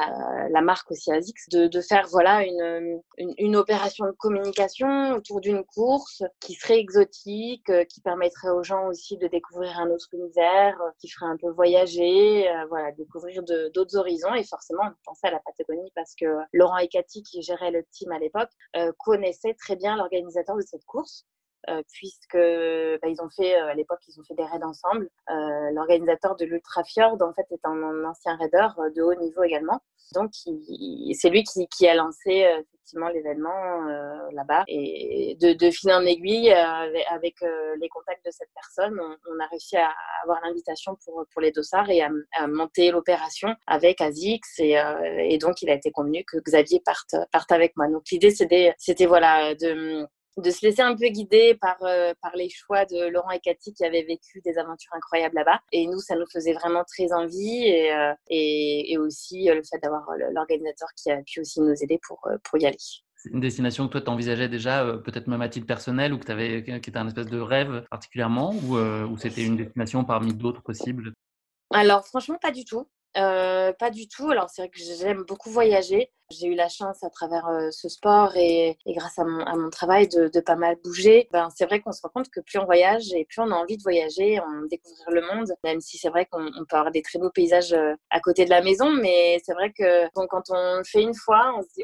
[0.50, 5.42] la marque aussi ASICS, de, de faire, voilà, une, une, une, opération de communication autour
[5.42, 10.80] d'une course qui serait exotique, qui permettrait aux gens aussi de découvrir un autre univers,
[11.00, 14.34] qui ferait un peu voyager euh, découvrir d'autres horizons.
[14.34, 17.84] Et forcément, on pensait à la Patagonie parce que Laurent et Cathy, qui géraient le
[17.92, 21.26] team à l'époque, euh, connaissaient très bien l'organisateur de cette course.
[21.70, 25.10] Euh, puisque bah, ils ont fait à l'époque ils ont fait des raids ensemble.
[25.74, 29.82] L'organisateur de l'Ultra Fjord en fait est un, ancien raider de haut niveau également.
[30.14, 32.46] Donc c'est lui qui, qui, a lancé
[32.86, 34.64] effectivement l'événement euh, là-bas.
[34.68, 39.40] Et de, de fil en aiguille, euh, avec, euh, les contacts de cette personne, on,
[39.40, 39.92] a réussi à
[40.24, 44.60] avoir l'invitation pour, pour les dossards et à, monter l'opération avec Azix.
[44.60, 44.76] Et,
[45.20, 47.88] et, donc, il a été convenu que Xavier parte, parte avec moi.
[47.88, 52.50] Donc, l'idée, c'était, c'était voilà, de de se laisser un peu guider par, par les
[52.50, 55.62] choix de Laurent et Cathy qui avaient vécu des aventures incroyables là-bas.
[55.72, 57.92] Et nous, ça nous faisait vraiment très envie et,
[58.30, 62.60] et, et aussi le fait d'avoir l'organisateur qui a pu aussi nous aider pour, pour
[62.60, 62.78] y aller
[63.32, 66.32] une destination que toi, tu envisageais déjà, euh, peut-être même à titre personnel, ou que
[66.32, 70.34] avais, qui était un espèce de rêve particulièrement, ou, euh, ou c'était une destination parmi
[70.34, 71.14] d'autres possibles?
[71.74, 72.88] Alors, franchement, pas du tout.
[73.18, 74.30] Euh, pas du tout.
[74.30, 76.12] Alors, c'est vrai que j'aime beaucoup voyager.
[76.32, 80.56] J'ai eu la chance à travers ce sport et, grâce à mon, travail de, pas
[80.56, 81.30] mal bouger.
[81.32, 83.56] Ben, c'est vrai qu'on se rend compte que plus on voyage et plus on a
[83.56, 87.04] envie de voyager, on découvrir le monde, même si c'est vrai qu'on peut avoir des
[87.04, 87.76] très beaux paysages
[88.10, 88.90] à côté de la maison.
[88.92, 91.84] Mais c'est vrai que quand on le fait une fois, on se dit,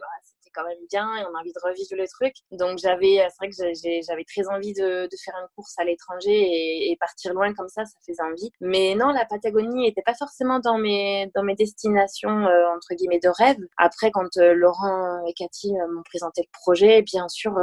[0.53, 2.33] quand même bien et on a envie de revivre le truc.
[2.51, 6.31] Donc j'avais, c'est vrai que j'avais très envie de, de, faire une course à l'étranger
[6.31, 8.51] et, et, partir loin comme ça, ça faisait envie.
[8.61, 13.19] Mais non, la Patagonie n'était pas forcément dans mes, dans mes destinations euh, entre guillemets
[13.19, 13.57] de rêve.
[13.77, 17.53] Après, quand euh, Laurent et Cathy euh, m'ont présenté le projet, bien sûr,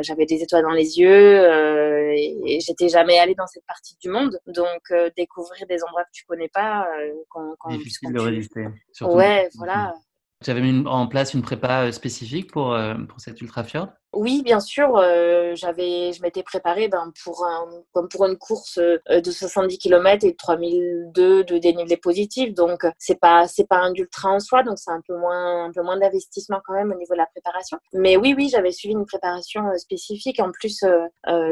[0.00, 4.08] j'avais des étoiles dans les yeux et, et j'étais jamais allée dans cette partie du
[4.08, 4.38] monde.
[4.46, 6.86] Donc découvrir des endroits que tu connais pas,
[7.28, 8.66] quand, quand, difficile de résister.
[9.02, 9.94] Ouais, voilà.
[10.42, 13.90] Tu avais mis en place une prépa euh, spécifique pour, euh, pour cette ultra fjord?
[14.16, 14.96] Oui, bien sûr.
[14.96, 20.24] Euh, j'avais, je m'étais préparée ben, pour, un, comme pour une course de 70 km
[20.24, 22.54] et de 3002 de dénivelé positif.
[22.54, 24.62] Donc, c'est pas, c'est pas un ultra en soi.
[24.62, 27.26] Donc, c'est un peu moins, un peu moins d'investissement quand même au niveau de la
[27.26, 27.76] préparation.
[27.92, 30.40] Mais oui, oui, j'avais suivi une préparation spécifique.
[30.40, 30.82] En plus,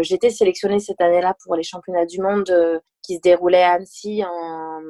[0.00, 4.80] j'étais sélectionnée cette année-là pour les championnats du monde qui se déroulait à Annecy en,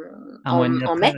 [0.45, 1.13] en, mai.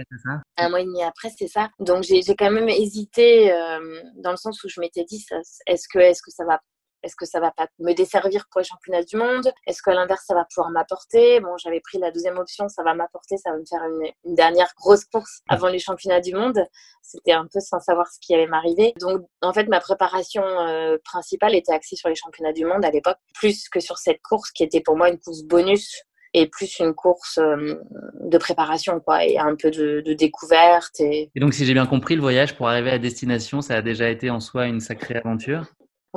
[0.57, 1.69] un mois et demi après, c'est ça.
[1.79, 5.25] Donc j'ai quand même hésité euh, dans le sens où je m'étais dit,
[5.66, 6.61] est-ce que, est -ce que ça va
[7.06, 9.52] est-ce que ça va pas me desservir pour les championnats du monde?
[9.66, 11.40] Est-ce qu'à l'inverse, ça va pouvoir m'apporter?
[11.40, 14.72] Bon, j'avais pris la deuxième option, ça va m'apporter, ça va me faire une, dernière
[14.76, 16.64] grosse course avant les championnats du monde.
[17.02, 18.92] C'était un peu sans savoir ce qui allait m'arriver.
[19.00, 22.90] Donc, en fait, ma préparation euh, principale était axée sur les championnats du monde à
[22.90, 26.02] l'époque, plus que sur cette course qui était pour moi une course bonus
[26.35, 27.76] et plus une course euh,
[28.20, 30.98] de préparation, quoi, et un peu de, découverte.
[30.98, 31.30] Et...
[31.35, 34.11] et donc, si j'ai bien compris, le voyage pour arriver à destination, ça a déjà
[34.11, 35.66] été en soi une sacrée aventure?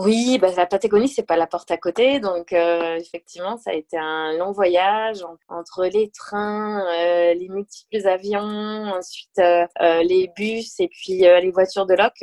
[0.01, 2.19] Oui, bah, la Patagonie, c'est pas la porte à côté.
[2.21, 8.07] Donc, euh, effectivement, ça a été un long voyage entre les trains, euh, les multiples
[8.07, 9.65] avions, ensuite euh,
[10.03, 12.13] les bus et puis les voitures de loc.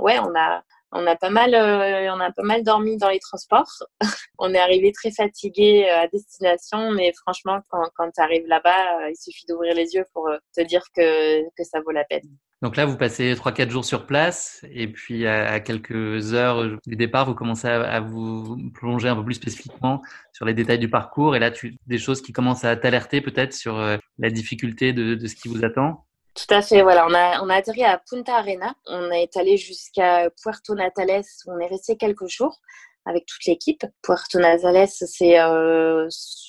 [0.00, 3.72] ouais, on a, on a pas mal, on a pas mal dormi dans les transports.
[4.38, 9.16] on est arrivé très fatigué à destination, mais franchement, quand, quand tu arrives là-bas, il
[9.16, 12.28] suffit d'ouvrir les yeux pour te dire que, que ça vaut la peine.
[12.62, 17.26] Donc là, vous passez 3-4 jours sur place et puis à, quelques heures du départ,
[17.26, 21.36] vous commencez à, vous plonger un peu plus spécifiquement sur les détails du parcours.
[21.36, 21.50] Et là,
[21.86, 25.48] des choses qui commencent à t'alerter peut-être sur euh, la difficulté de, de, ce qui
[25.48, 26.02] vous attend
[26.36, 27.06] tout à fait, voilà.
[27.06, 28.74] On a, on a atterri à Punta Arena.
[28.84, 32.60] On est allé jusqu'à Puerto Natales où on est resté quelques jours
[33.06, 33.82] avec toute l'équipe.
[34.02, 36.08] Puerto Natales, c'est euh,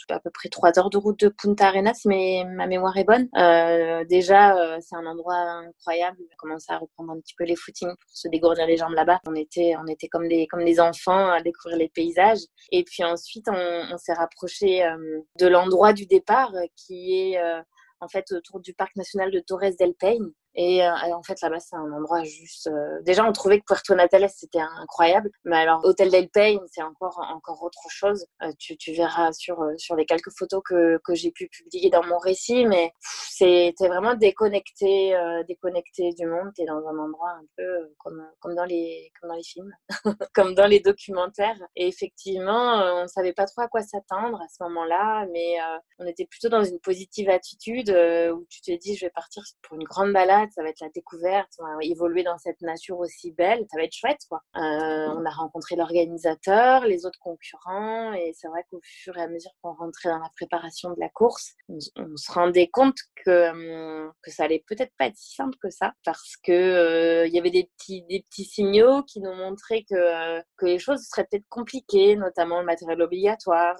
[0.09, 3.29] à peu près trois heures de route de Punta Arenas, mais ma mémoire est bonne.
[3.37, 6.17] Euh, déjà, euh, c'est un endroit incroyable.
[6.19, 8.93] On a commencé à reprendre un petit peu les footings pour se dégourdir les jambes
[8.93, 9.19] là-bas.
[9.27, 12.41] On était, on était comme des, comme des enfants à découvrir les paysages.
[12.71, 17.61] Et puis ensuite, on, on s'est rapproché euh, de l'endroit du départ qui est euh,
[17.99, 20.31] en fait autour du parc national de Torres del Paine.
[20.59, 22.65] Et euh, en fait, là-bas, c'est un endroit juste.
[22.65, 25.29] Euh, déjà, on trouvait que Puerto Natales, c'était incroyable.
[25.45, 28.25] Mais alors, Hôtel del Paine, c'est encore, encore autre chose.
[28.41, 32.03] Euh, tu, tu, verras sur, sur les quelques photos que, que j'ai pu publier dans
[32.03, 32.65] mon récit.
[32.65, 32.91] Mais
[33.29, 35.15] c'était vraiment déconnecté,
[35.47, 36.51] déconnecté du monde.
[36.55, 39.71] Tu es dans un endroit un peu comme, comme, dans, les, comme dans les films,
[40.33, 41.61] comme dans les documentaires.
[41.75, 45.27] Et effectivement, on ne savait pas trop à quoi s'attendre à ce moment-là.
[45.31, 45.57] Mais
[45.99, 47.91] on était plutôt dans une positive attitude
[48.33, 50.89] où tu te dis, je vais partir pour une grande balade ça va être la
[50.89, 54.41] découverte, on va évoluer dans cette nature aussi belle, ça va être chouette quoi.
[54.55, 59.27] Euh, on a rencontré l'organisateur, les autres concurrents et c'est vrai qu'au fur et à
[59.27, 61.79] mesure qu'on rentrait dans la préparation de la course, on,
[62.17, 65.93] se rendait compte que, hum, que ça allait peut-être pas être si simple que ça
[66.03, 69.95] parce que euh, il y avait des petits, des petits signaux qui nous montraient que,
[69.95, 73.77] euh, que les choses seraient peut-être compliquées, notamment le matériel obligatoire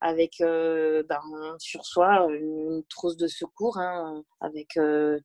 [0.00, 1.20] avec ben,
[1.58, 4.78] sur soi une, trousse de secours hein, avec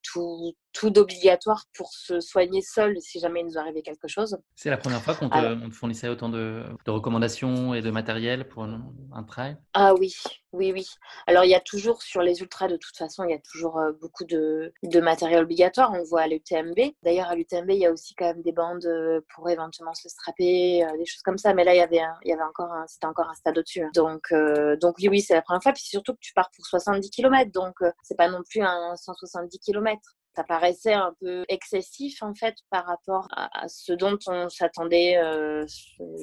[0.04, 4.38] tout, tout d'obligatoire pour se soigner seul si jamais il nous arrivait quelque chose.
[4.56, 9.24] C'est la première fois qu'on te, fournissait autant de, recommandations et de matériel pour un,
[9.28, 9.58] trail?
[9.74, 10.14] Ah oui,
[10.52, 10.88] oui, oui.
[11.28, 13.78] Alors il y a toujours sur les ultras, de toute façon, il y a toujours
[13.78, 15.94] euh, beaucoup de, de matériel obligatoire.
[15.94, 16.78] On voit à l'UTMB.
[17.04, 20.10] D'ailleurs, à l'UTMB, il y a aussi quand même des bandes euh, pour éventuellement se
[20.10, 21.54] strapper, euh, des choses comme ça.
[21.54, 23.84] Mais là, il y avait, il y avait encore c'était encore un stade au-dessus.
[23.84, 23.92] Hein.
[23.94, 24.34] Donc,
[24.82, 25.74] donc oui, oui, c'est la première fois.
[25.74, 27.52] Puis surtout que tu pars pour 70 km.
[27.52, 30.02] Donc, c'est pas non plus un 170 km
[30.36, 35.66] ça paraissait un peu excessif en fait par rapport à, ce dont on s'attendait euh,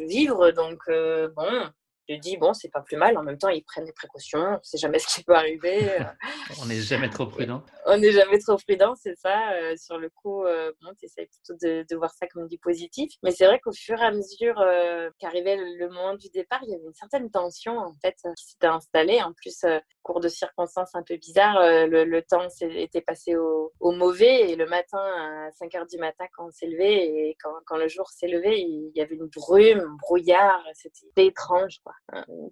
[0.08, 0.50] vivre.
[0.50, 1.68] Donc euh, bon,
[2.10, 3.16] je dis bon, c'est pas plus mal.
[3.16, 4.40] En même temps, ils prennent des précautions.
[4.40, 5.78] On sait jamais ce qui peut arriver.
[6.62, 7.62] on n'est jamais trop prudent.
[7.86, 9.52] on n'est jamais trop prudent, c'est ça.
[9.52, 12.58] Euh, sur le coup, euh, bon, tu essaies plutôt de, de, voir ça comme du
[12.58, 13.12] positif.
[13.22, 16.70] Mais c'est vrai qu'au fur et à mesure euh, qu'arrivait le, moment du départ, il
[16.70, 19.20] y avait une certaine tension en fait qui s'était installée.
[19.22, 19.64] En plus,
[20.02, 24.56] cours de circonstances un peu bizarres, le, le, temps était passé au, au, mauvais et
[24.56, 27.88] le matin à 5 heures du matin quand on s'est levé et quand, quand le
[27.88, 30.62] jour s'est levé, il y avait une brume, un brouillard.
[30.74, 31.92] C'était étrange, quoi.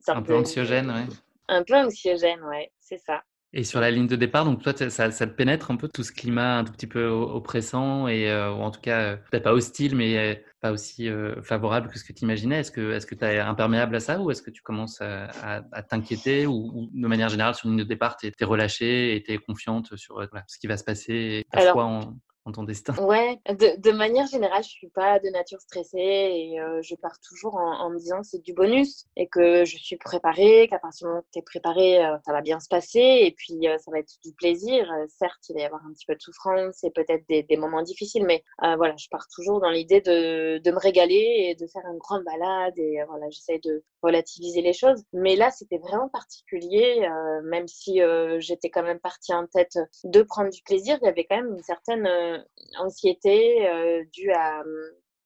[0.06, 1.06] Un, peu anxiogène, ouais.
[1.48, 3.22] Un peu anxiogène, ouais, c'est ça.
[3.54, 6.02] Et sur la ligne de départ, donc toi, ça, ça, te pénètre un peu tout
[6.02, 9.54] ce climat un tout petit peu oppressant et euh, ou en tout cas peut-être pas
[9.54, 12.60] hostile, mais euh, pas aussi euh, favorable que ce que tu imaginais.
[12.60, 15.62] Est-ce que est-ce que tu es imperméable à ça ou est-ce que tu commences à,
[15.88, 19.32] t'inquiéter ou, de manière générale sur la ligne de départ, tu es, relâchée et tu
[19.32, 22.18] es confiante sur ce qui va se passer et ta en,
[22.52, 22.94] ton destin?
[23.04, 27.56] Ouais, de, manière générale, je suis pas de nature stressée et euh, je pars toujours
[27.56, 31.08] en, me disant que c'est du bonus et que je suis préparée, qu'à partir du
[31.08, 33.90] moment où tu es préparée, euh, ça va bien se passer et puis euh, ça
[33.90, 34.90] va être du plaisir.
[35.08, 38.24] certes, il va y avoir un petit peu de souffrance et peut-être des, moments difficiles,
[38.24, 38.44] mais
[38.76, 42.22] voilà, je pars toujours dans l'idée de, de, me régaler et de faire une grande
[42.22, 45.02] balade et voilà, j'essaie de relativiser les choses.
[45.12, 47.08] Mais là, c'était vraiment particulier,
[47.42, 48.00] même si
[48.38, 51.52] j'étais quand même partie en tête de prendre du plaisir, il y avait quand même
[51.52, 52.37] une certaine
[52.78, 54.62] anxiété euh, due à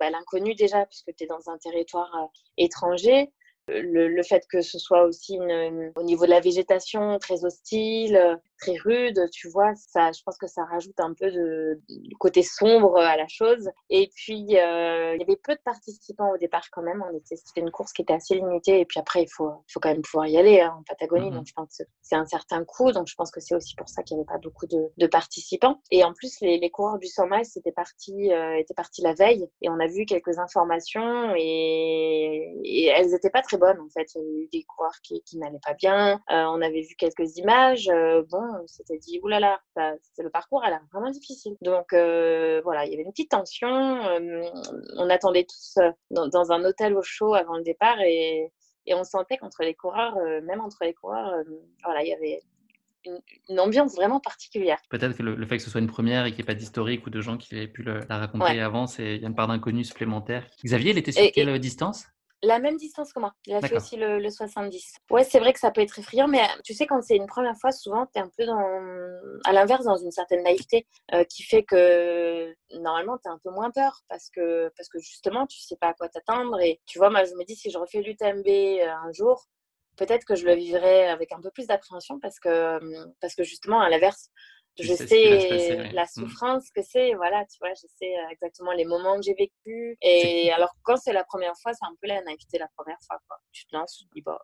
[0.00, 3.32] bah, l'inconnu déjà, puisque tu es dans un territoire euh, étranger.
[3.68, 9.28] Le, fait que ce soit aussi au niveau de la végétation très hostile, très rude,
[9.32, 11.80] tu vois, ça, je pense que ça rajoute un peu de,
[12.18, 13.70] côté sombre à la chose.
[13.90, 17.02] Et puis, euh, il y avait peu de participants au départ quand même.
[17.08, 18.80] On était, c'était une course qui était assez limitée.
[18.80, 21.30] Et puis après, il faut, faut quand même pouvoir y aller hein, en Patagonie.
[21.30, 21.36] Mhm.
[21.36, 22.92] Donc, je pense que c'est un certain coût.
[22.92, 25.06] Donc, je pense que c'est aussi pour ça qu'il n'y avait pas beaucoup de, de,
[25.06, 25.80] participants.
[25.90, 29.14] Et en plus, les, les coureurs du 100 miles étaient partis, euh, étaient partis la
[29.14, 29.48] veille.
[29.62, 34.06] Et on a vu quelques informations et, et elles n'étaient pas très bonnes en fait.
[34.14, 36.20] Il y a eu des coureurs qui, qui n'allaient pas bien.
[36.30, 37.90] Euh, on avait vu quelques images.
[38.30, 41.56] bon, on s'était dit, oulala, c'est le parcours, elle a vraiment difficile.
[41.60, 43.68] Donc euh, voilà, il y avait une petite tension.
[43.68, 45.78] on attendait tous
[46.10, 48.52] dans, un hôtel au chaud avant le départ et,
[48.86, 51.32] et on sentait qu'entre les coureurs, même entre les coureurs,
[51.84, 52.40] voilà, il y avait
[53.48, 54.78] une, ambiance vraiment particulière.
[54.90, 57.06] Peut-être que le, fait que ce soit une première et qu'il n'y ait pas d'historique
[57.06, 59.84] ou de gens qui aient pu la raconter avant, il y a une part d'inconnu
[59.84, 60.46] supplémentaire.
[60.64, 62.06] Xavier, il était sur quelle distance?
[62.42, 63.32] La même distance que moi.
[63.46, 64.96] Il a fait aussi le, 70.
[65.10, 67.56] Ouais, c'est vrai que ça peut être effrayant, mais tu sais, quand c'est une première
[67.56, 71.42] fois, souvent, tu es un peu dans, à l'inverse, dans une certaine naïveté euh, qui
[71.44, 75.60] fait que normalement, tu as un peu moins peur parce que, parce que justement, tu
[75.60, 76.60] sais pas à quoi t'attendre.
[76.60, 79.46] Et tu vois, moi, je me dis, si je refais l'UTMB euh, un jour,
[79.96, 82.78] peut-être que je le vivrais avec un peu plus d'appréhension parce que,
[83.20, 84.30] parce que justement, à l'inverse,
[84.78, 86.06] je sais la mmh.
[86.06, 89.96] souffrance que c'est, voilà, tu vois, je sais euh, exactement les moments que j'ai vécu.
[90.00, 93.18] Et alors, quand c'est la première fois, c'est un peu la naïveté la première fois,
[93.28, 93.38] quoi.
[93.52, 94.38] Tu te lances, tu te dis, bah,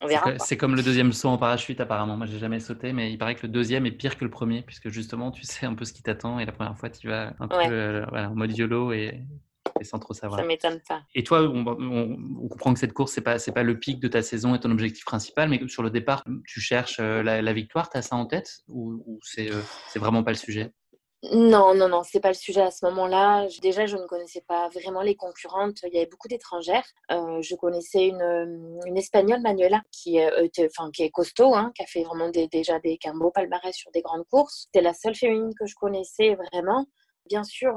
[0.00, 0.38] on verra.
[0.38, 2.16] C'est comme le deuxième saut en parachute, apparemment.
[2.16, 4.62] Moi, j'ai jamais sauté, mais il paraît que le deuxième est pire que le premier,
[4.62, 7.32] puisque justement, tu sais un peu ce qui t'attend, et la première fois, tu vas
[7.38, 9.22] un peu euh, voilà, en mode YOLO et
[9.80, 10.40] et sans trop savoir.
[10.40, 11.02] Ça m'étonne pas.
[11.14, 14.22] Et toi, on, comprend que cette course, c'est pas, c'est pas le pic de ta
[14.22, 17.98] saison et ton objectif principal, mais sur le départ, tu cherches euh, la, victoire, tu
[17.98, 20.72] as ça en tête ou, c'est, euh, c'est vraiment pas le sujet?
[21.32, 23.46] Non, non, non, c'est pas le sujet à ce moment-là.
[23.62, 25.78] Déjà, je ne connaissais pas vraiment les concurrentes.
[25.84, 26.84] Il y avait beaucoup d'étrangères.
[27.10, 31.82] Euh, je connaissais une, une espagnole, Manuela, qui, était, enfin, qui est costaud, hein, qui
[31.82, 34.64] a fait vraiment déjà des, un beau palmarès sur des grandes courses.
[34.66, 36.84] C'était la seule féminine que je connaissais vraiment.
[37.26, 37.74] Bien sûr,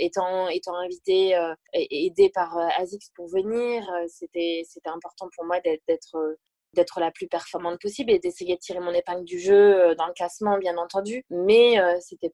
[0.00, 5.44] étant, étant invitée euh, et aidée par euh, ASICS pour venir, euh, c'était important pour
[5.44, 10.06] moi d'être la plus performante possible et d'essayer de tirer mon épingle du jeu dans
[10.06, 11.24] le classement bien entendu.
[11.28, 11.76] Mais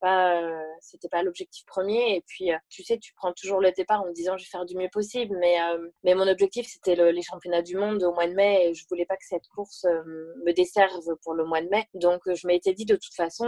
[0.00, 0.42] pas
[0.80, 2.16] c'était pas l'objectif premier.
[2.16, 4.66] Et puis tu sais tu prends toujours le départ en me disant je vais faire
[4.66, 5.34] du mieux possible.
[5.40, 5.56] Mais
[6.04, 9.06] mais mon objectif c'était les championnats du monde au mois de mai et je voulais
[9.06, 11.86] pas que cette course me desserve pour le mois de mai.
[11.94, 13.46] Donc je m'étais dit de toute façon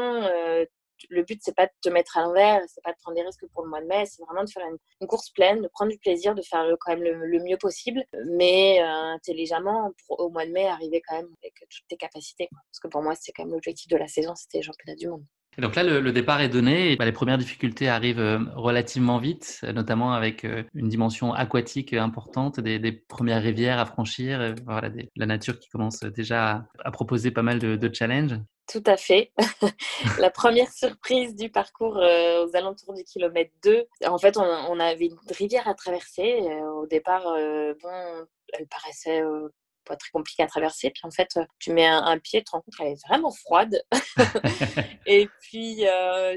[1.11, 3.46] le but, c'est pas de te mettre à l'envers, c'est pas de prendre des risques
[3.52, 4.64] pour le mois de mai, c'est vraiment de faire
[5.00, 8.04] une, course pleine, de prendre du plaisir, de faire quand même le, mieux possible,
[8.37, 12.48] mais euh, intelligemment pour au mois de mai arriver quand même avec toutes tes capacités.
[12.50, 15.08] Parce que pour moi, c'est quand même l'objectif de la saison, c'était les championnats du
[15.08, 15.24] monde.
[15.56, 19.61] Et donc là, le, départ est donné bah, les premières difficultés arrivent euh, relativement vite,
[19.74, 25.58] notamment avec euh, une dimension aquatique importante, des, premières rivières à franchir, voilà, la nature
[25.58, 28.38] qui commence déjà à, proposer pas mal de challenges.
[28.68, 29.33] Tout à fait.
[30.18, 35.07] la première surprise du parcours euh, aux alentours du kilomètre 2, en fait, on, avait
[35.07, 36.42] une rivière à traverser.
[36.42, 39.22] Euh, au départ, euh, bon, elle paraissait
[39.88, 40.90] pas très compliquée à traverser.
[40.90, 43.83] Puis en fait, tu mets un, pied, tu te rends compte qu'elle est vraiment froide.
[45.07, 45.85] et puis,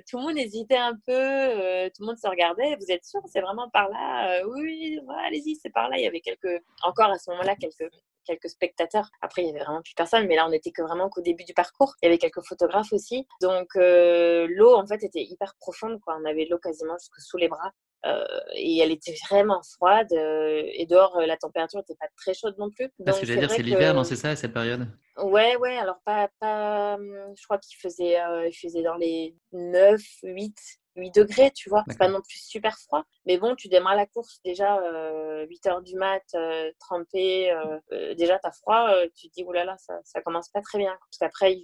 [0.09, 2.75] tout le monde hésitait un peu, tout le monde se regardait.
[2.77, 4.41] Vous êtes sûr, c'est vraiment par là?
[4.47, 5.97] Oui, allez-y, c'est par là.
[5.97, 7.91] Il y avait quelques, encore à ce moment-là, quelques
[8.25, 9.09] quelques spectateurs.
[9.21, 11.43] Après, il y avait vraiment plus personne, mais là, on était que vraiment qu'au début
[11.43, 11.95] du parcours.
[12.01, 13.27] Il y avait quelques photographes aussi.
[13.41, 15.99] Donc, euh, l'eau, en fait, était hyper profonde.
[16.01, 16.17] Quoi.
[16.21, 17.71] On avait l'eau quasiment jusque sous les bras.
[18.05, 20.11] Euh, et elle était vraiment froide.
[20.11, 22.89] Euh, et dehors, la température n'était pas très chaude non plus.
[23.05, 24.87] Parce que j'allais dire, c'est l'hiver, non C'est ça, cette période?
[25.17, 25.77] Ouais, ouais.
[25.77, 30.55] Alors, pas, pas je crois qu'il faisait, il faisait dans les 9, 8,
[30.95, 31.83] 8 degrés, tu vois.
[31.87, 33.03] C'est pas non plus super froid.
[33.25, 38.15] Mais bon, tu démarres la course déjà 8 euh, heures du mat, euh, trempé, euh,
[38.15, 40.91] déjà t'as froid, tu te dis, oulala, ça, ça commence pas très bien.
[40.99, 41.55] Parce qu'après,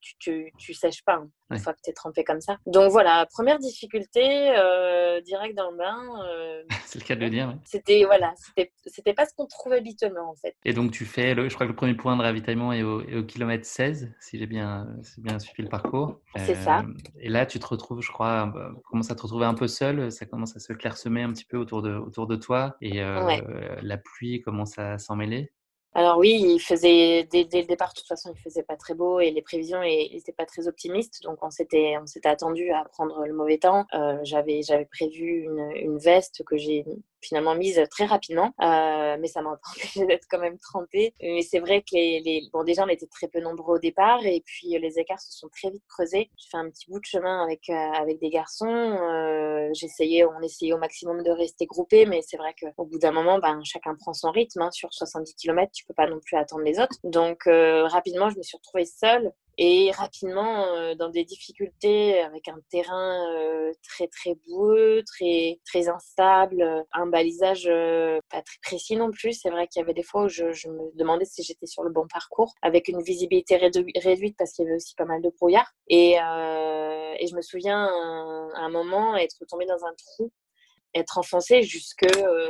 [0.00, 2.58] tu, tu, tu, sèches pas hein, une fois que t'es trempé comme ça.
[2.66, 4.20] Donc voilà, première difficulté,
[5.24, 6.66] direct dans le bain.
[6.84, 7.54] C'est le cas de le dire.
[7.64, 8.34] C'était voilà,
[8.86, 10.56] c'était pas ce qu'on trouve habituellement en fait.
[10.64, 13.02] Et donc tu fais, le, je crois que le premier point de ravitaillement est au,
[13.02, 14.86] au kilomètre 16, si j'ai bien,
[15.18, 16.20] bien suivi le parcours.
[16.36, 16.82] C'est ça.
[17.20, 18.52] Et là, tu te retrouves, je crois,
[18.84, 21.56] commence à te retrouver un peu seul, ça commence à se clairsemer un petit peu
[21.56, 23.40] autour de, autour de toi et euh,
[23.82, 25.52] la pluie commence à s'en mêler?
[25.94, 29.20] Alors oui, il faisait dès, le départ, de toute façon, il faisait pas très beau
[29.20, 31.22] et les prévisions n'étaient pas très optimistes.
[31.24, 33.86] Donc on s'était on s'était attendu à prendre le mauvais temps.
[33.94, 36.84] Euh, j'avais j'avais prévu une, une veste que j'ai
[37.20, 41.14] finalement mise très rapidement, euh, mais ça m'a empêché d'être quand même trempée.
[41.20, 44.24] Mais c'est vrai que les, les, bon déjà on était très peu nombreux au départ
[44.24, 46.30] et puis les écarts se sont très vite creusés.
[46.36, 48.66] J'ai fait un petit bout de chemin avec euh, avec des garçons.
[48.66, 53.12] Euh, j'essayais, on essayait au maximum de rester groupés, mais c'est vrai qu'au bout d'un
[53.12, 54.62] moment, ben chacun prend son rythme.
[54.62, 54.70] Hein.
[54.70, 56.96] Sur 70 km, tu peux pas non plus attendre les autres.
[57.04, 62.58] Donc rapidement, je me suis retrouvée seule et rapidement euh, dans des difficultés avec un
[62.70, 69.10] terrain euh, très très boueux, très très instable, un balisage euh, pas très précis non
[69.10, 69.32] plus.
[69.32, 71.82] C'est vrai qu'il y avait des fois où je, je me demandais si j'étais sur
[71.82, 75.30] le bon parcours, avec une visibilité réduite parce qu'il y avait aussi pas mal de
[75.30, 75.72] brouillard.
[75.88, 77.84] Et, et je me souviens
[78.54, 80.30] à un moment être tombée dans un trou,
[80.94, 82.06] être enfoncée jusque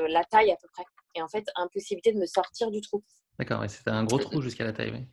[0.09, 0.85] la taille à peu près.
[1.15, 3.03] Et en fait, impossibilité de me sortir du trou.
[3.39, 5.07] D'accord, c'était un gros trou jusqu'à la taille, oui.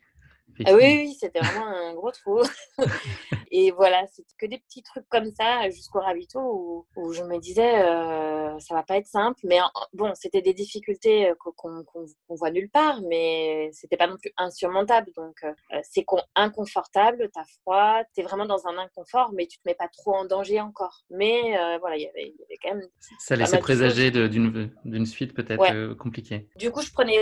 [0.64, 2.40] Ah oui, oui, c'était vraiment un gros trou.
[3.50, 7.38] et voilà, c'était que des petits trucs comme ça jusqu'au ravito où, où, je me
[7.38, 9.40] disais, euh, ça va pas être simple.
[9.44, 9.58] Mais
[9.92, 11.84] bon, c'était des difficultés qu'on
[12.30, 15.10] voit nulle part, mais c'était pas non plus insurmontable.
[15.16, 19.74] Donc, euh, c'est inconfortable, t'as froid, t'es vraiment dans un inconfort, mais tu te mets
[19.74, 21.04] pas trop en danger encore.
[21.10, 22.86] Mais euh, voilà, il y avait quand même.
[23.18, 26.48] Ça laissait présager d'une suite peut-être euh, compliquée.
[26.56, 27.18] Du coup, je prenais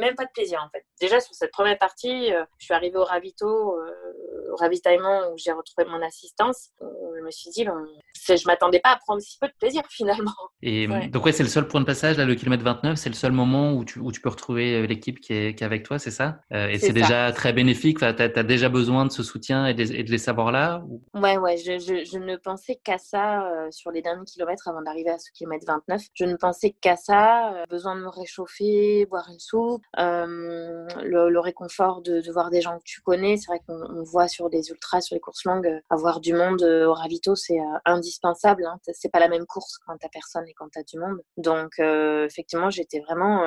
[0.00, 0.84] même pas de plaisir en fait.
[1.00, 5.38] Déjà sur cette première partie, euh, je suis arrivée au ravito, euh, au ravitaillement où
[5.38, 6.70] j'ai retrouvé mon assistance.
[6.80, 7.84] je me suis dit, ben,
[8.28, 10.32] je m'attendais pas à prendre si peu de plaisir finalement.
[10.62, 13.14] Et donc ouais, c'est le seul point de passage là, le kilomètre 29, c'est le
[13.14, 15.84] seul moment où tu, où tu peux retrouver euh, l'équipe qui est, qui est avec
[15.84, 16.40] toi, c'est ça?
[16.50, 17.98] Et c'est déjà très bénéfique.
[17.98, 21.02] Tu as, as, déjà besoin de ce soutien et de, les savoir là ou...
[21.14, 21.56] Ouais, ouais.
[21.56, 25.30] Je, je, je ne pensais qu'à ça sur les derniers kilomètres avant d'arriver à ce
[25.32, 26.02] kilomètre 29.
[26.14, 32.02] Je ne pensais qu'à ça, besoin de me réchauffer, boire une soupe euh, le, réconfort
[32.02, 33.36] de, voir des gens que tu connais.
[33.36, 36.62] C'est vrai qu'on voit sur des ultras, sur les courses longues, euh, avoir du monde
[36.62, 38.66] euh, au ravito, c'est indispensable.
[38.66, 38.78] Hein.
[38.92, 41.20] C'est pas la même course quand t'as personne et quand t'as du monde.
[41.36, 43.44] Donc, effectivement, j'étais vraiment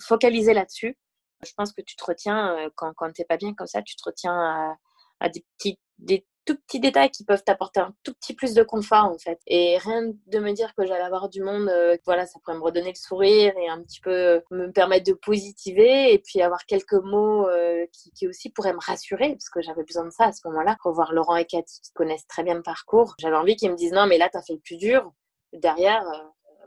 [0.00, 0.96] focalisée là-dessus.
[1.44, 4.76] Je pense que tu te retiens, quand, t'es pas bien comme ça, tu te retiens
[5.20, 8.62] à, des petits, des tout petits détails qui peuvent t'apporter un tout petit plus de
[8.62, 9.38] confort en fait.
[9.46, 12.62] Et rien de me dire que j'allais avoir du monde, euh, voilà, ça pourrait me
[12.62, 16.64] redonner le sourire et un petit peu euh, me permettre de positiver et puis avoir
[16.66, 20.26] quelques mots euh, qui, qui, aussi pourraient me rassurer parce que j'avais besoin de ça
[20.26, 20.76] à ce moment-là.
[20.82, 23.92] Revoir Laurent et Cathy qui connaissent très bien le parcours, j'avais envie qu'ils me disent
[23.92, 25.12] non mais là t'as fait le plus dur.
[25.52, 26.04] Derrière,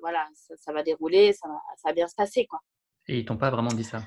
[0.02, 2.60] voilà, ça, va dérouler, ça va, ça va bien se passer quoi.
[3.08, 4.02] Et ils t'ont pas vraiment dit ça?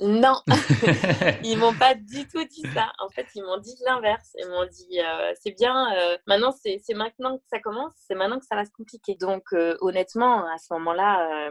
[0.00, 0.34] Non,
[1.44, 2.90] ils m'ont pas du tout dit ça.
[2.98, 4.30] En fait, ils m'ont dit l'inverse.
[4.38, 8.38] Ils m'ont dit euh, c'est bien, euh, maintenant c'est maintenant que ça commence, c'est maintenant
[8.38, 9.16] que ça va se compliquer.
[9.16, 11.50] Donc euh, honnêtement, à ce moment-là,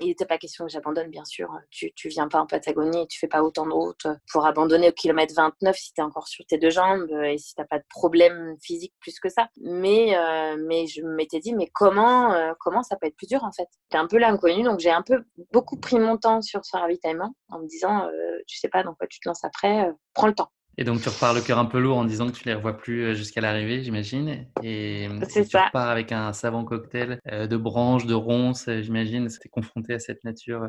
[0.00, 1.50] il n'était pas question que j'abandonne, bien sûr.
[1.70, 4.92] Tu, tu viens pas en Patagonie, tu fais pas autant de route pour abandonner au
[4.92, 7.78] kilomètre 29 si tu es encore sur tes deux jambes et si tu n'as pas
[7.78, 9.48] de problème physique plus que ça.
[9.60, 13.44] Mais, euh, mais je m'étais dit, mais comment, euh, comment ça peut être plus dur
[13.44, 13.68] en fait?
[13.84, 15.22] C'était un peu l'inconnu, donc j'ai un peu
[15.52, 18.94] beaucoup pris mon temps sur ce ravitaillement en me disant, euh, tu sais pas dans
[18.94, 20.50] quoi tu te lances après, prends le temps.
[20.78, 22.76] Et donc, tu repars le cœur un peu lourd en disant que tu les revois
[22.76, 24.46] plus euh, jusqu'à l'arrivée, j'imagine.
[24.62, 29.28] Et, tu repars avec un savant cocktail euh, de branches, de ronces, euh, j'imagine.
[29.28, 30.68] C'était confronté à cette nature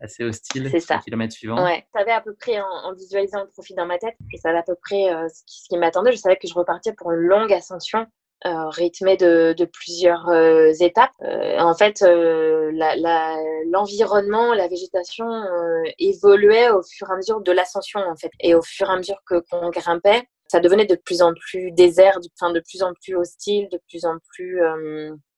[0.00, 0.98] assez hostile C'est ça.
[0.98, 1.62] kilomètre suivant.
[1.64, 1.84] Ouais.
[1.92, 4.62] Je savais à peu près, en, visualisant le profit dans ma tête, je savais à
[4.62, 6.12] peu près ce qui, qui m'attendait.
[6.12, 8.06] Je savais que je repartais pour une longue ascension euh,
[8.44, 11.12] rythmé de, de plusieurs euh, étapes.
[11.22, 12.02] Euh, en fait,
[13.66, 15.26] l'environnement, la, la, végétation
[15.98, 18.96] évoluait au fur et à mesure de l'ascension, en fait, et au fur et à
[18.96, 22.92] mesure que qu'on grimpait, ça devenait de plus en plus désert, enfin, de plus en
[22.94, 24.60] plus hostile, de plus en plus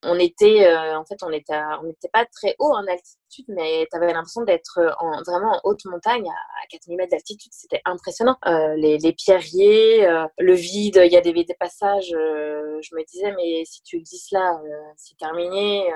[0.05, 3.87] on était euh, en fait on était on n'était pas très haut en altitude mais
[3.91, 7.51] tu avais l'impression d'être en, vraiment en haute montagne à, 4000 mètres d'altitude.
[7.53, 8.37] C'était impressionnant.
[8.47, 13.07] Euh, les, les, pierriers euh, le vide il y a des, des passages je me
[13.07, 14.61] disais mais si tu existes là
[14.97, 15.91] c'est terminé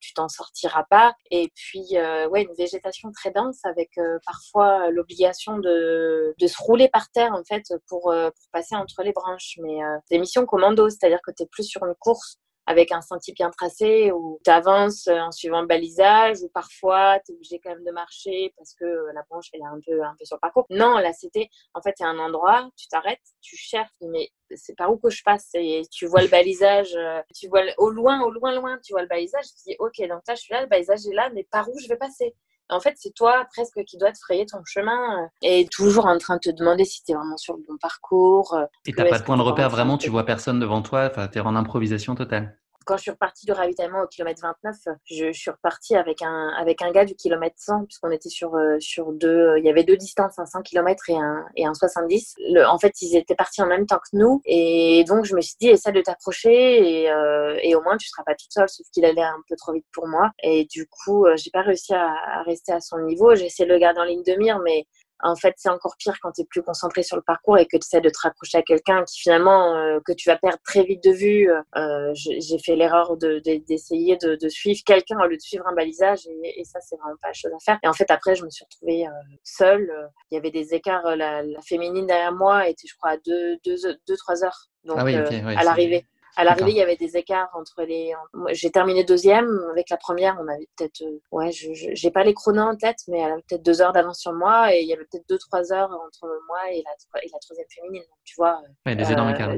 [0.00, 1.14] tu t'en sortiras pas.
[1.30, 1.96] Et puis
[2.30, 3.90] ouais une végétation très dense avec
[4.26, 9.12] parfois l'obligation de, de se rouler par terre en fait pour, pour passer entre les
[9.12, 9.58] branches.
[9.62, 9.78] Mais
[10.10, 14.12] des missions commando c'est-à-dire que tu plus sur une course avec un sentier bien tracé
[14.12, 17.82] où tu avances euh, en suivant le balisage ou parfois tu es obligé quand même
[17.82, 20.40] de marcher parce que euh, la branche elle est un peu, un peu sur le
[20.40, 20.66] parcours.
[20.68, 24.28] Non, là c'était en fait il y a un endroit, tu t'arrêtes, tu cherches, mais
[24.54, 25.48] c'est par où que je passe?
[25.54, 29.00] Et tu vois le balisage, euh, tu vois au loin, au loin, loin, tu vois
[29.02, 31.44] le balisage, tu dis ok donc là je suis là, le balisage est là, mais
[31.50, 32.34] par où je vais passer?
[32.70, 36.36] En fait, c'est toi presque qui dois te frayer ton chemin et toujours en train
[36.36, 38.56] de te demander si tu es vraiment sur le bon parcours.
[38.86, 41.38] Et tu n'as pas de point de repère vraiment, tu vois personne devant toi, tu
[41.38, 45.50] es en improvisation totale quand je suis repartie du ravitaillement au kilomètre 29, je, suis
[45.50, 49.58] repartie avec un, avec un gars du kilomètre 100, puisqu'on était sur, euh, sur deux,
[49.58, 52.36] il y avait deux distances, un 100 km et un, et un 70.
[52.38, 54.40] Le, en fait, ils étaient partis en même temps que nous.
[54.46, 58.08] Et donc, je me suis dit, essaie de t'approcher et, euh, et au moins, tu
[58.08, 60.30] seras pas toute seule, sauf qu'il allait un peu trop vite pour moi.
[60.42, 63.34] Et du coup, euh, j'ai pas réussi à, à, rester à son niveau.
[63.34, 64.86] J'ai essayé de le garder en ligne de mire, mais
[65.22, 67.76] en fait, c'est encore pire quand tu es plus concentré sur le parcours et que
[67.76, 70.84] tu essaies de te rapprocher à quelqu'un qui finalement, euh, que tu vas perdre très
[70.84, 71.50] vite de vue.
[71.76, 76.26] Euh, j'ai fait l'erreur d'essayer de, de, suivre quelqu'un au lieu de suivre un balisage
[76.26, 77.78] et, et ça, c'est vraiment pas la chose à faire.
[77.82, 79.10] Et en fait, après, je me suis retrouvée euh,
[79.42, 79.90] seule.
[80.30, 81.16] Il y avait des écarts.
[81.16, 83.76] La, la, féminine derrière moi était, je crois, à 2-3 deux,
[84.06, 86.06] deux, trois heures donc, ah oui, à l'arrivée.
[86.36, 88.12] À l'arrivée, il y avait des écarts entre les.
[88.50, 89.48] J'ai terminé deuxième.
[89.70, 91.02] Avec la première, on avait peut-être.
[91.02, 93.92] Euh, ouais, je j'ai pas les chronos en tête, mais elle avait peut-être deux heures
[93.92, 97.20] d'avance sur moi et il y avait peut-être deux, trois heures entre moi et la,
[97.22, 98.02] et la troisième féminine.
[98.02, 98.60] Donc, tu vois.
[98.86, 99.56] Ouais, des énormes écarts.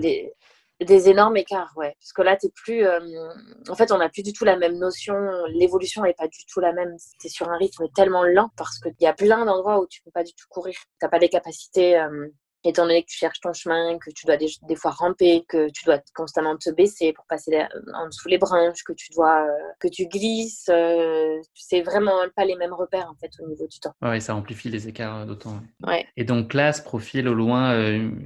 [0.80, 1.94] Des énormes écarts, ouais.
[2.00, 2.86] Parce que là, t'es plus.
[3.68, 5.14] En fait, on n'a plus du tout la même notion.
[5.48, 6.96] L'évolution n'est pas du tout la même.
[7.20, 10.10] T'es sur un rythme tellement lent parce qu'il y a plein d'endroits où tu peux
[10.10, 10.74] pas du tout courir.
[10.98, 12.02] T'as pas les capacités
[12.64, 15.84] étant donné que tu cherches ton chemin, que tu dois des, fois ramper, que tu
[15.84, 19.88] dois constamment te baisser pour passer en dessous les branches, que tu dois, euh, que
[19.88, 23.94] tu glisses, euh, c'est vraiment pas les mêmes repères en fait au niveau du temps.
[24.02, 25.60] Oui, ça amplifie les écarts euh, d'autant.
[25.86, 26.06] Ouais.
[26.16, 27.60] Et donc là, ce profil au loin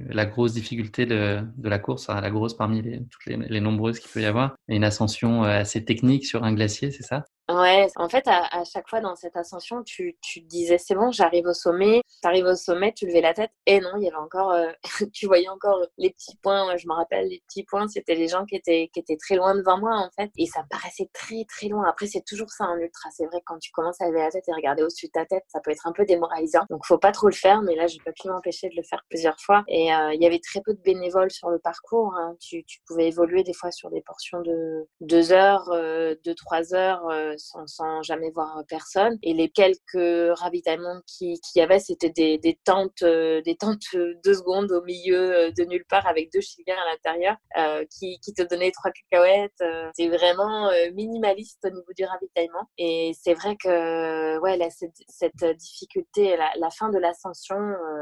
[0.09, 3.99] la grosse difficulté de, de la course, la grosse parmi les, toutes les, les nombreuses
[3.99, 7.25] qu'il peut y avoir, et une ascension assez technique sur un glacier, c'est ça?
[7.47, 11.45] Ouais, en fait, à, chaque fois dans cette ascension, tu, tu disais c'est bon, j'arrive
[11.45, 12.01] au sommet.
[12.21, 14.71] Tu arrives au sommet, tu levais la tête, et non, il y avait encore, euh,
[15.13, 16.75] tu voyais encore les petits points.
[16.77, 19.53] Je me rappelle, les petits points, c'était les gens qui étaient, qui étaient très loin
[19.53, 21.87] devant moi, en fait, et ça me paraissait très très loin.
[21.87, 23.09] Après, c'est toujours ça en ultra.
[23.11, 25.43] C'est vrai, quand tu commences à lever la tête et regarder au-dessus de ta tête,
[25.49, 26.63] ça peut être un peu démoralisant.
[26.71, 29.03] Donc, faut pas trop le faire, mais là, j'ai pas pu m'empêcher de le faire
[29.07, 29.63] plusieurs fois.
[29.67, 32.15] Et euh, il y avait très peu de bénévoles sur le parcours.
[32.17, 32.35] Hein.
[32.39, 36.73] Tu, tu, pouvais évoluer des fois sur des portions de deux heures, euh, deux, trois
[36.73, 37.03] heures.
[37.35, 39.17] Euh, sans, jamais voir personne.
[39.23, 43.95] Et les quelques ravitaillements qu'il qui y avait, c'était des, des, tentes, euh, des tentes
[44.23, 48.19] deux secondes au milieu euh, de nulle part avec deux chiliens à l'intérieur euh, qui,
[48.19, 49.63] qui, te donnaient trois cacahuètes.
[49.95, 52.69] c'est vraiment minimaliste au niveau du ravitaillement.
[52.77, 57.55] Et c'est vrai que ouais, cette, cette difficulté, la, fin de l'ascension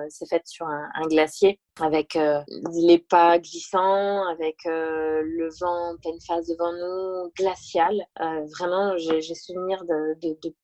[0.10, 2.18] s'est faite sur un, glacier avec
[2.74, 8.06] les pas glissants, avec le vent en pleine face devant nous, glacial.
[8.58, 10.16] vraiment, j'ai souvenir de,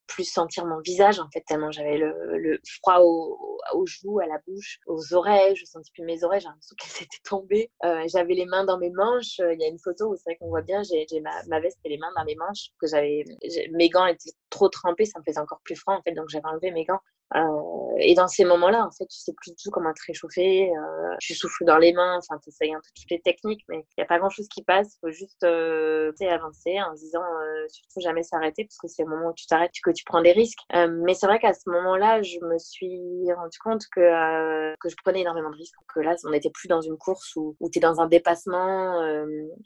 [0.07, 4.39] plus sentir mon visage, en fait, tellement j'avais le, froid aux, aux, joues, à la
[4.47, 5.55] bouche, aux oreilles.
[5.55, 7.72] Je sentais plus mes oreilles, j'ai l'impression qu'elles étaient tombées.
[7.86, 9.39] Euh, j'avais les mains dans mes manches.
[9.39, 11.05] Il y a une photo où c'est vrai qu'on voit bien, j'ai
[11.47, 13.24] ma, veste et les mains dans mes manches, que j'avais,
[13.72, 16.47] mes gants étaient trop trempés, ça me faisait encore plus froid, en fait, donc j'avais
[16.47, 16.99] enlevé mes gants.
[17.36, 20.71] Euh, et dans ces moments-là, en fait, tu sais plus du tout comment te réchauffer.
[20.71, 22.17] Euh, tu souffles dans les mains.
[22.17, 24.63] Enfin, tu essayes un peu toutes les techniques, mais il n'y a pas grand-chose qui
[24.63, 24.95] passe.
[24.95, 29.03] Il faut juste euh, avancer en se disant euh, surtout jamais s'arrêter parce que c'est
[29.03, 30.59] le moment où tu t'arrêtes que tu prends des risques.
[30.73, 34.89] Euh, mais c'est vrai qu'à ce moment-là, je me suis rendu compte que, euh, que
[34.89, 35.75] je prenais énormément de risques.
[35.93, 38.99] Que là, on n'était plus dans une course où, où tu es dans un dépassement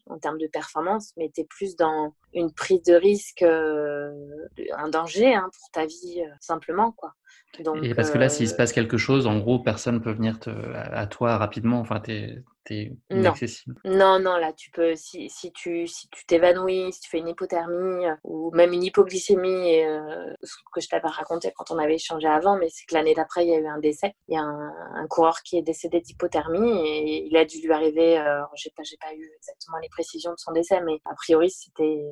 [0.07, 5.49] en termes de performance, mais tu plus dans une prise de risque, un danger hein,
[5.51, 6.91] pour ta vie, simplement.
[6.91, 7.13] quoi.
[7.63, 10.39] Donc, et parce que là, s'il se passe quelque chose, en gros, personne peut venir
[10.39, 11.79] te, à, toi rapidement.
[11.79, 12.01] Enfin,
[12.65, 13.75] t'es inaccessible.
[13.85, 14.19] Non.
[14.19, 18.05] non, là, tu peux, si, si tu si tu t'évanouis, si tu fais une hypothermie
[18.05, 22.27] euh, ou même une hypoglycémie, euh, ce que je t'avais raconté quand on avait échangé
[22.27, 24.15] avant, mais c'est que l'année d'après, il y a eu un décès.
[24.27, 27.71] Il y a un, un coureur qui est décédé d'hypothermie et il a dû lui
[27.71, 31.49] arriver, euh, j'ai pas, pas eu exactement les précisions de son décès, mais a priori,
[31.49, 32.11] c'était,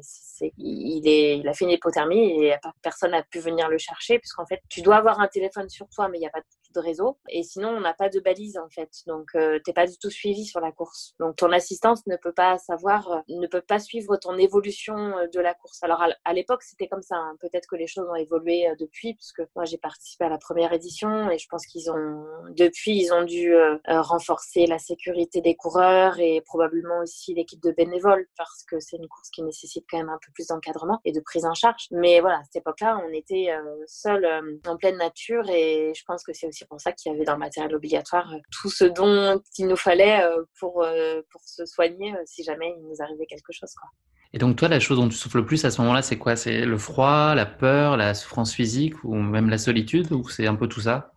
[0.57, 4.45] il, est, il a fait une hypothermie et personne n'a pu venir le chercher puisqu'en
[4.45, 7.17] fait, tu dois avoir un téléphone sur toi, mais il n'y a pas de réseau.
[7.29, 8.89] Et sinon, on n'a pas de balise en fait.
[9.07, 11.13] Donc, euh, t'es pas du tout suivi sur la course.
[11.19, 15.27] Donc, ton assistance ne peut pas savoir, euh, ne peut pas suivre ton évolution euh,
[15.33, 15.81] de la course.
[15.83, 17.15] Alors, à, l'époque, c'était comme ça.
[17.15, 17.35] Hein.
[17.39, 20.73] Peut-être que les choses ont évolué euh, depuis, puisque moi, j'ai participé à la première
[20.73, 23.53] édition et je pense qu'ils ont, depuis, ils ont dû
[23.87, 29.07] renforcer la sécurité des coureurs et probablement aussi l'équipe de bénévoles parce que c'est une
[29.07, 31.87] course qui nécessite quand même un peu plus d'encadrement et de prise en charge.
[31.91, 33.49] Mais voilà, à cette époque-là, on était
[33.87, 37.15] seul en pleine nature et je pense que c'est aussi c'est pour ça qu'il y
[37.15, 41.21] avait dans le matériel obligatoire euh, tout ce dont il nous fallait euh, pour, euh,
[41.31, 43.73] pour se soigner si jamais il nous arrivait quelque chose.
[43.73, 43.89] Quoi.
[44.33, 46.35] Et donc toi, la chose dont tu souffles le plus à ce moment-là, c'est quoi?
[46.35, 50.55] C'est le froid, la peur, la souffrance physique ou même la solitude ou c'est un
[50.55, 51.11] peu tout ça?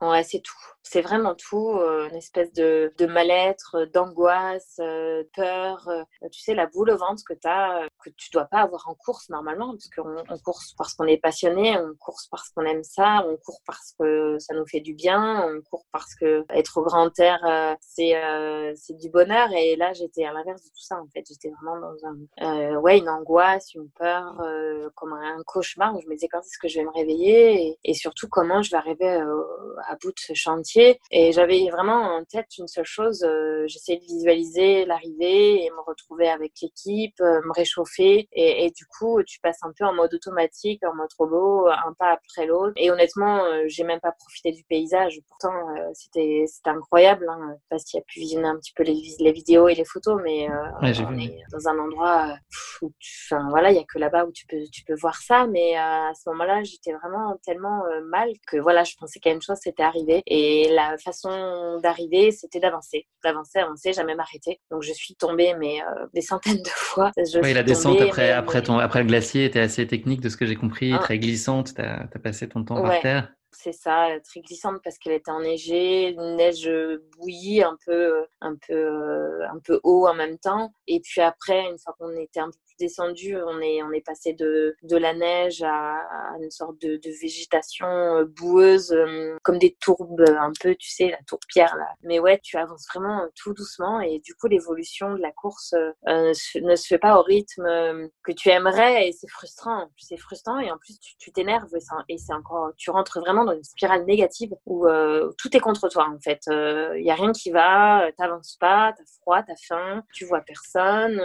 [0.00, 0.54] Ouais, c'est tout.
[0.82, 1.70] C'est vraiment tout.
[1.78, 5.86] Euh, une espèce de, de mal-être, d'angoisse, euh, peur.
[5.88, 6.02] Euh,
[6.32, 9.28] tu sais, la boule au ventre que as, que tu dois pas avoir en course
[9.28, 13.24] normalement, parce qu'on on course parce qu'on est passionné, on course parce qu'on aime ça,
[13.26, 16.82] on court parce que ça nous fait du bien, on court parce que être au
[16.82, 18.14] grand air, c'est
[18.74, 19.48] c'est du bonheur.
[19.52, 21.24] Et là, j'étais à l'inverse de tout ça, en fait.
[21.28, 21.96] J'étais vraiment dans
[22.40, 24.34] un, ouais, une angoisse, une peur,
[24.96, 27.68] comme un cauchemar où je me disais quand est-ce que je vais me réveiller?
[27.68, 29.20] Et, et surtout comment je vais arriver
[29.88, 30.69] à bout de ce chantier?
[31.10, 35.80] Et j'avais vraiment en tête une seule chose, euh, j'essayais de visualiser l'arrivée et me
[35.86, 38.28] retrouver avec l'équipe, euh, me réchauffer.
[38.32, 41.92] Et, et, du coup, tu passes un peu en mode automatique, en mode robot, un
[41.98, 42.72] pas après l'autre.
[42.76, 45.20] Et honnêtement, euh, j'ai même pas profité du paysage.
[45.28, 45.52] Pourtant,
[45.94, 47.26] c'était incroyable.
[47.28, 49.84] Hein, parce qu'il y a pu visionner un petit peu les, les, vidéos et les
[49.84, 50.48] photos, mais
[50.82, 52.36] ouais, on est dans un endroit
[52.82, 52.92] où,
[53.26, 55.46] enfin voilà, il y a que là-bas où tu peux, tu peux voir ça.
[55.46, 59.36] Mais à ce moment-là, j'étais vraiment tellement mal que voilà, je pensais qu'il y a
[59.36, 60.22] une chose, c'était arriver.
[60.26, 64.60] Et la façon d'arriver, c'était d'avancer, d'avancer, avancer, jamais m'arrêter.
[64.70, 67.10] Donc je suis tombée, mais euh, des centaines de fois.
[67.42, 70.46] oui, la descente après, après, ton, après le glacier était assez technique de ce que
[70.46, 70.98] j'ai compris, ah.
[70.98, 71.74] très glissante.
[71.74, 73.32] Tu as, passé ton temps par terre.
[73.52, 76.70] C'est ça, très glissante parce qu'elle était enneigée, une neige
[77.16, 80.72] bouillie, un peu, un peu, un peu haut en même temps.
[80.86, 84.06] Et puis après, une fois qu'on était un peu plus descendu, on est, on est
[84.06, 86.06] passé de, de la neige à,
[86.40, 88.94] une sorte de, de, végétation boueuse,
[89.42, 91.88] comme des tourbes un peu, tu sais, la tourbière là.
[92.02, 95.74] Mais ouais, tu avances vraiment tout doucement et du coup, l'évolution de la course
[96.06, 99.90] ne se fait pas au rythme que tu aimerais et c'est frustrant.
[99.96, 101.68] C'est frustrant et en plus, tu t'énerves
[102.08, 105.88] et c'est encore, tu rentres vraiment dans une spirale négative où euh, tout est contre
[105.88, 106.40] toi en fait.
[106.46, 110.24] Il euh, n'y a rien qui va, euh, t'avances pas, t'as froid, t'as faim, tu
[110.24, 111.20] vois personne.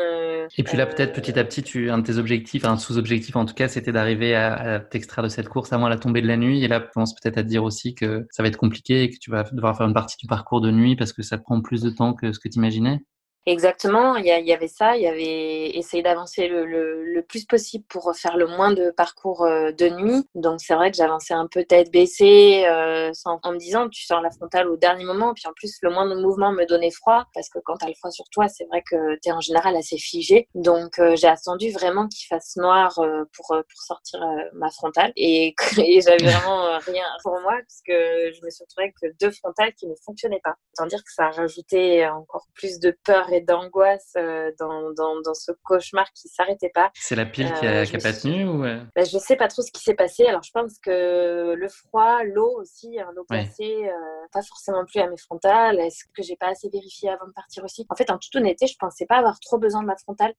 [0.57, 3.45] et puis là, peut-être petit à petit, tu, un de tes objectifs, un sous-objectif en
[3.45, 6.63] tout cas, c'était d'arriver à, t'extraire de cette course avant la tombée de la nuit.
[6.63, 9.09] Et là, tu penses peut-être à te dire aussi que ça va être compliqué et
[9.09, 11.61] que tu vas devoir faire une partie du parcours de nuit parce que ça prend
[11.61, 13.01] plus de temps que ce que tu imaginais.
[13.47, 17.45] Exactement, il y, y, avait ça, il y avait essayé d'avancer le, le, le, plus
[17.45, 20.27] possible pour faire le moins de parcours euh, de nuit.
[20.33, 24.03] Donc c'est vrai que j'avançais un peu tête baissée euh, sans, en me disant tu
[24.03, 25.35] sors la frontale au dernier moment.
[25.35, 27.93] Puis en plus le moindre mouvement me donnait froid parce que quand tu as le
[27.93, 30.47] froid sur toi, c'est vrai que tu es en général assez figé.
[30.55, 35.53] Donc euh, j'ai attendu vraiment qu'il fasse noir euh, pour, pour sortir ma frontale et,
[35.77, 39.75] et j'avais vraiment rien pour moi parce que je me suis retrouvée avec deux frontales
[39.75, 40.55] qui ne fonctionnaient pas.
[40.73, 45.33] Autant dire que ça a rajouté encore plus de peur d'angoisse euh, dans, dans, dans,
[45.33, 46.91] ce cauchemar qui s'arrêtait pas.
[46.93, 48.81] C'est la pile qui a, euh, qui a pas tenu ou euh?
[48.95, 50.25] bah, Je sais pas trop ce qui s'est passé.
[50.25, 53.89] Alors je pense que le froid, l'eau aussi, hein, l'eau glacée,
[54.31, 55.79] pas forcément plus à mes frontales.
[55.79, 57.86] Est-ce que j'ai pas assez vérifié avant de partir aussi?
[57.89, 60.33] En fait, en toute honnêteté, je pensais pas avoir trop besoin de ma frontale.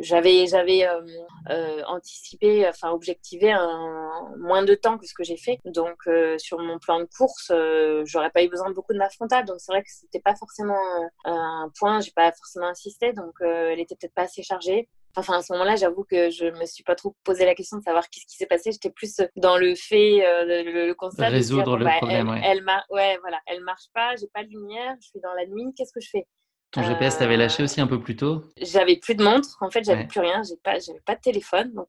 [0.00, 0.86] J'avais j'avais
[1.86, 5.58] anticipé, enfin objectivé un, moins de temps que ce que j'ai fait.
[5.64, 7.52] Donc sur mon plan de course,
[8.04, 9.44] j'aurais pas eu besoin de beaucoup de ma frontale.
[9.44, 10.78] Donc c'est vrai que c'était pas forcément
[11.24, 12.00] un point.
[12.00, 14.88] J'ai pas forcément insisté, donc euh, elle était peut-être pas assez chargée.
[15.16, 17.82] Enfin, à ce moment-là, j'avoue que je me suis pas trop posé la question de
[17.84, 18.72] savoir qu'est-ce qui s'est passé.
[18.72, 21.28] J'étais plus dans le fait, euh, le, le, constat.
[21.28, 22.80] Résoudre le bah, problème, elle, ouais.
[22.90, 25.92] ouais, voilà, elle marche pas, j'ai pas de lumière, je suis dans la nuit, qu'est-ce
[25.92, 26.26] que je fais?
[26.74, 28.42] Ton GPS t'avait lâché aussi un peu plus tôt?
[28.60, 31.72] J'avais plus de montre, en fait, j'avais plus rien, j'ai pas, j'avais pas de téléphone.
[31.72, 31.86] Donc,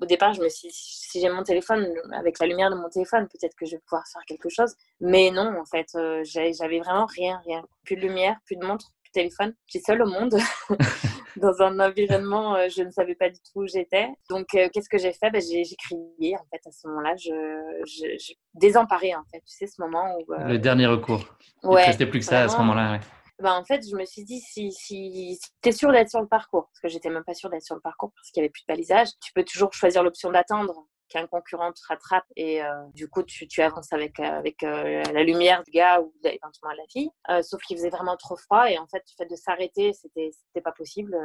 [0.00, 2.88] au départ, je me suis dit, si j'ai mon téléphone, avec la lumière de mon
[2.88, 4.76] téléphone, peut-être que je vais pouvoir faire quelque chose.
[5.00, 7.64] Mais non, en fait, euh, j'avais vraiment rien, rien.
[7.84, 9.54] Plus de lumière, plus de montre téléphone.
[9.66, 10.36] J'étais seule au monde,
[11.36, 14.08] dans un environnement, euh, je ne savais pas du tout où j'étais.
[14.30, 15.30] Donc, euh, qu'est-ce que j'ai fait?
[15.30, 17.14] Ben, j'ai, crié, en fait, à ce moment-là.
[17.16, 19.40] Je, je, désemparé, en fait.
[19.40, 20.32] Tu sais, ce moment où...
[20.32, 21.24] Euh, Le dernier recours.
[21.62, 23.00] Ouais, Il ne restait plus que ça à ce moment-là,
[23.40, 26.20] ben, en fait, je me suis dit, si, si, si tu es sûr d'être sur
[26.20, 28.46] le parcours, parce que j'étais même pas sûre d'être sur le parcours parce qu'il n'y
[28.46, 32.62] avait plus de balisage, tu peux toujours choisir l'option d'attendre qu'un concurrent te rattrape et
[32.62, 36.12] euh, du coup tu, tu, avances avec, euh, avec euh, la lumière du gars ou
[36.24, 37.10] éventuellement la fille.
[37.42, 40.72] sauf qu'il faisait vraiment trop froid et en fait le fait de s'arrêter c'était pas
[40.72, 41.16] possible.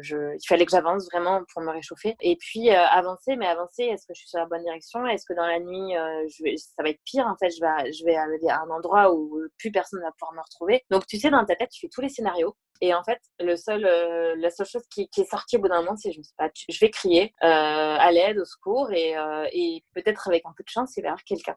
[0.00, 4.06] je, il fallait que j'avance vraiment pour me réchauffer et puis avancer mais avancer est-ce
[4.06, 5.06] que je suis sur la bonne direction?
[5.06, 5.94] Est-ce que dans la nuit
[6.28, 7.50] je vais, ça va être pire en fait?
[7.50, 10.84] Je vais je vais aller à un endroit où plus personne va pouvoir me retrouver.
[10.90, 13.56] Donc tu sais dans ta tête tu fais tous les scénarios et en fait, le
[13.56, 16.20] seul, euh, la seule chose qui, qui, est sortie au bout d'un moment, c'est je,
[16.38, 20.52] pas, je vais crier euh, à l'aide, au secours, et, euh, et peut-être avec un
[20.56, 21.56] peu de chance, il va y avoir quelqu'un.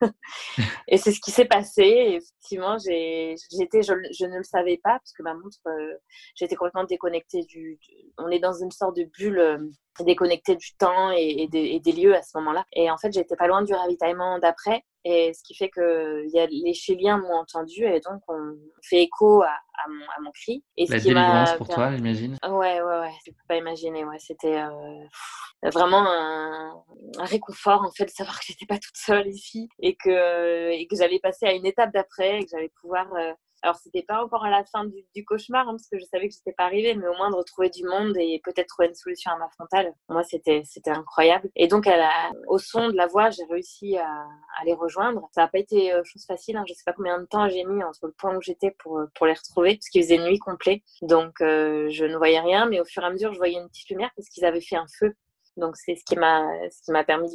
[0.88, 1.82] et c'est ce qui s'est passé.
[1.82, 5.94] Et effectivement, j'étais, je, je, ne le savais pas parce que ma montre, euh,
[6.34, 7.78] j'étais complètement déconnectée du,
[8.18, 9.58] On est dans une sorte de bulle euh,
[10.00, 12.64] déconnectée du temps et, et, des, et, des, lieux à ce moment-là.
[12.72, 14.84] Et en fait, j'étais pas loin du ravitaillement d'après.
[15.04, 19.02] Et ce qui fait que y a, les Chiliens m'ont entendu et donc on fait
[19.02, 20.64] écho à, à, mon, à mon, cri.
[20.78, 22.38] Et La délivrance pour toi, j'imagine.
[22.42, 23.12] Ouais, ouais, ouais.
[23.26, 24.04] Je peux pas imaginer.
[24.06, 26.82] Ouais, c'était euh, vraiment un,
[27.18, 30.86] un, réconfort en fait de savoir que j'étais pas toute seule ici et que, et
[30.86, 33.32] que j'allais passer à une étape d'après et que j'allais pouvoir euh,
[33.64, 36.34] alors, c'était pas encore à la fin du, cauchemar, hein, parce que je savais que
[36.34, 39.30] j'étais pas arrivée, mais au moins de retrouver du monde et peut-être trouver une solution
[39.30, 39.94] à ma frontale.
[40.10, 41.48] Moi, c'était, c'était incroyable.
[41.56, 45.30] Et donc, à la, au son de la voix, j'ai réussi à, à, les rejoindre.
[45.32, 46.58] Ça n'a pas été euh, chose facile.
[46.58, 46.64] Hein.
[46.68, 49.06] Je sais pas combien de temps j'ai mis entre le point où j'étais pour, euh,
[49.14, 50.82] pour les retrouver, parce qu'il faisait nuit complet.
[51.00, 53.68] Donc, euh, je ne voyais rien, mais au fur et à mesure, je voyais une
[53.68, 55.14] petite lumière parce qu'ils avaient fait un feu
[55.56, 57.28] donc c'est ce qui m'a ce qui m'a permis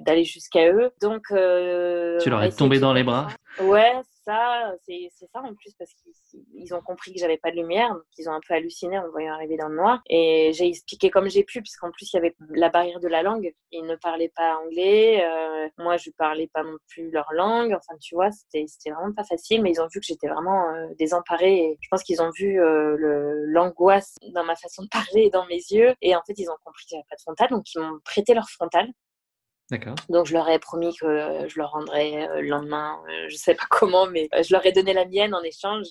[0.00, 0.90] d'aller jusqu'à eux.
[1.00, 3.28] Donc euh, tu leur es tombé dans les bras.
[3.60, 3.92] Ouais,
[4.26, 8.02] ça, c'est ça en plus parce qu'ils ont compris que j'avais pas de lumière, donc
[8.18, 10.00] ils ont un peu halluciné en voyant arriver dans le noir.
[10.08, 13.22] Et j'ai expliqué comme j'ai pu, puisqu'en plus il y avait la barrière de la
[13.22, 13.54] langue.
[13.70, 17.72] Ils ne parlaient pas anglais, euh, moi je parlais pas non plus leur langue.
[17.72, 20.88] Enfin, tu vois, c'était vraiment pas facile, mais ils ont vu que j'étais vraiment euh,
[20.98, 21.78] désemparée.
[21.80, 22.96] Je pense qu'ils ont vu euh,
[23.46, 25.94] l'angoisse dans ma façon de parler et dans mes yeux.
[26.02, 28.34] Et en fait, ils ont compris que j'avais pas de frontal, donc ils m'ont prêté
[28.34, 28.88] leur frontal.
[30.08, 33.54] Donc je leur ai promis que je leur rendrais euh, le lendemain, euh, je sais
[33.54, 35.86] pas comment, mais euh, je leur ai donné la mienne en échange.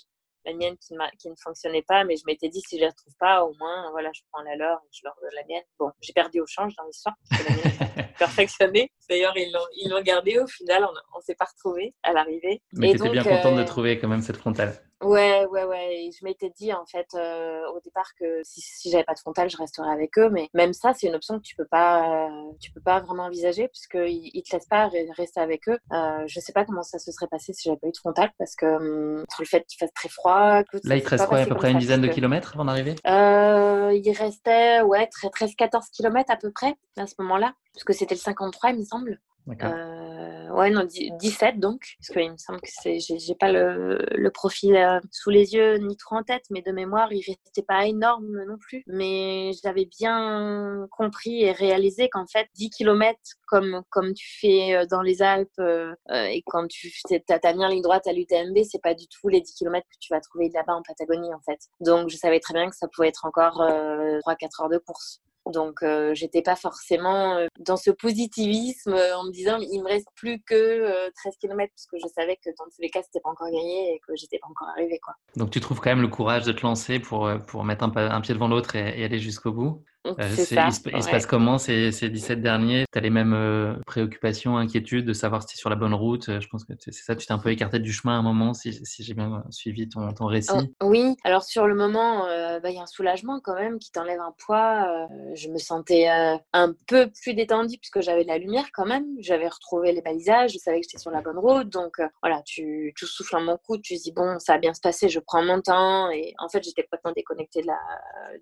[0.45, 2.89] la mienne qui, qui, ne fonctionnait pas, mais je m'étais dit si je ne les
[2.89, 5.63] retrouve pas, au moins, voilà, je prends la leur et je leur donne la mienne.
[5.79, 7.15] Bon, j'ai perdu au change dans l'histoire,
[8.19, 8.91] perfectionnée.
[9.09, 9.51] D'ailleurs, ils
[9.89, 12.61] l'ont gardé au final, on ne s'est pas retrouvés à l'arrivée.
[12.73, 14.79] Mais tu étais bien contente de euh, trouver quand même cette frontale.
[15.05, 16.09] Ouais, ouais, ouais.
[16.17, 19.49] je m'étais dit en fait euh, au départ que si, si j'avais pas de frontal,
[19.49, 20.29] je resterais avec eux.
[20.29, 22.29] Mais même ça, c'est une option que tu peux pas,
[22.59, 25.77] tu peux pas vraiment envisager puisqu'ils ils te laissent pas rester avec eux.
[25.91, 28.31] Euh, je sais pas comment ça se serait passé si j'avais pas eu de frontal
[28.37, 30.61] parce que hum, le fait qu'il fasse très froid.
[30.83, 32.95] Là, il te reste quoi, à peu près une dizaine de kilomètres avant d'arriver?
[33.07, 38.15] Euh, Il restait ouais 13-14 kilomètres à peu près à ce moment-là, parce que c'était
[38.15, 39.19] le 53, il me semble.
[39.47, 44.31] Euh, ouais, non, 17 donc, parce qu'il me semble que c'est, j'ai, pas le, le
[44.31, 47.85] profil euh, sous les yeux ni trop en tête, mais de mémoire, il restait pas
[47.85, 48.83] énorme non plus.
[48.87, 54.85] Mais j'avais bien compris et réalisé qu'en fait, 10 km comme, comme tu fais euh,
[54.87, 56.91] dans les Alpes euh, et quand tu
[57.29, 60.13] as ta ligne droite à l'UTMB, c'est pas du tout les 10 km que tu
[60.13, 61.59] vas trouver là-bas en Patagonie en fait.
[61.81, 65.21] Donc je savais très bien que ça pouvait être encore 3-4 heures de course.
[65.51, 69.87] Donc, euh, j'étais pas forcément euh, dans ce positivisme euh, en me disant il me
[69.87, 73.19] reste plus que 13 km parce que je savais que dans tous les cas c'était
[73.19, 75.13] pas encore gagné et que j'étais pas encore arrivée quoi.
[75.35, 78.21] Donc tu trouves quand même le courage de te lancer pour pour mettre un, un
[78.21, 79.83] pied devant l'autre et, aller jusqu'au bout?
[80.05, 82.85] Euh, ça, il, se, passe comment ces, ces 17 derniers?
[82.91, 85.93] Tu as les mêmes euh, préoccupations, inquiétudes de savoir si tu es sur la bonne
[85.93, 86.29] route?
[86.29, 88.21] Euh, Je pense que c'est ça, tu t'es un peu écarté du chemin à un
[88.21, 90.51] moment, si, si j'ai bien suivi ton, ton récit.
[90.81, 93.91] Oh, oui, alors sur le moment, bah, il y a un soulagement quand même qui
[93.91, 95.07] t'enlève un poids.
[95.33, 96.07] je me sentais
[96.53, 99.05] un peu plus détendue puisque j'avais de la lumière quand même.
[99.19, 101.69] J'avais retrouvé les balisages, je savais que j'étais sur la bonne route.
[101.69, 104.73] Donc voilà, tu, tu souffles un bon coup, tu te dis bon, ça va bien
[104.73, 106.09] se passer, je prends mon temps.
[106.11, 107.79] Et en fait, j'étais complètement déconnectée de la,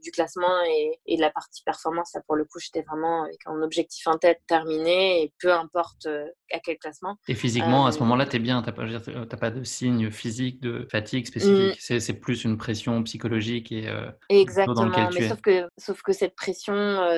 [0.01, 3.39] du classement et, et de la partie performance, là, pour le coup, j'étais vraiment avec
[3.45, 7.17] un objectif en tête terminé et peu importe euh, à quel classement.
[7.27, 10.11] Et physiquement, à ce euh, moment-là, tu es bien, tu n'as pas, pas, de signe
[10.11, 11.79] physique de fatigue spécifique.
[11.89, 11.99] Mm.
[11.99, 13.87] C'est plus une pression psychologique et.
[13.87, 16.73] Euh, Exactement, mais sauf que, sauf que cette pression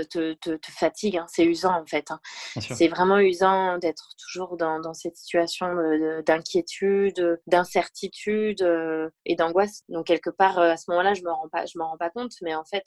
[0.09, 1.25] te, te, fatigue, hein.
[1.27, 2.11] c'est usant en fait.
[2.11, 2.19] Hein.
[2.59, 5.67] C'est vraiment usant d'être toujours dans, dans, cette situation
[6.25, 8.65] d'inquiétude, d'incertitude
[9.25, 9.83] et d'angoisse.
[9.89, 12.09] Donc, quelque part, à ce moment-là, je ne me rends pas, je m'en rends pas
[12.09, 12.85] compte, mais en fait,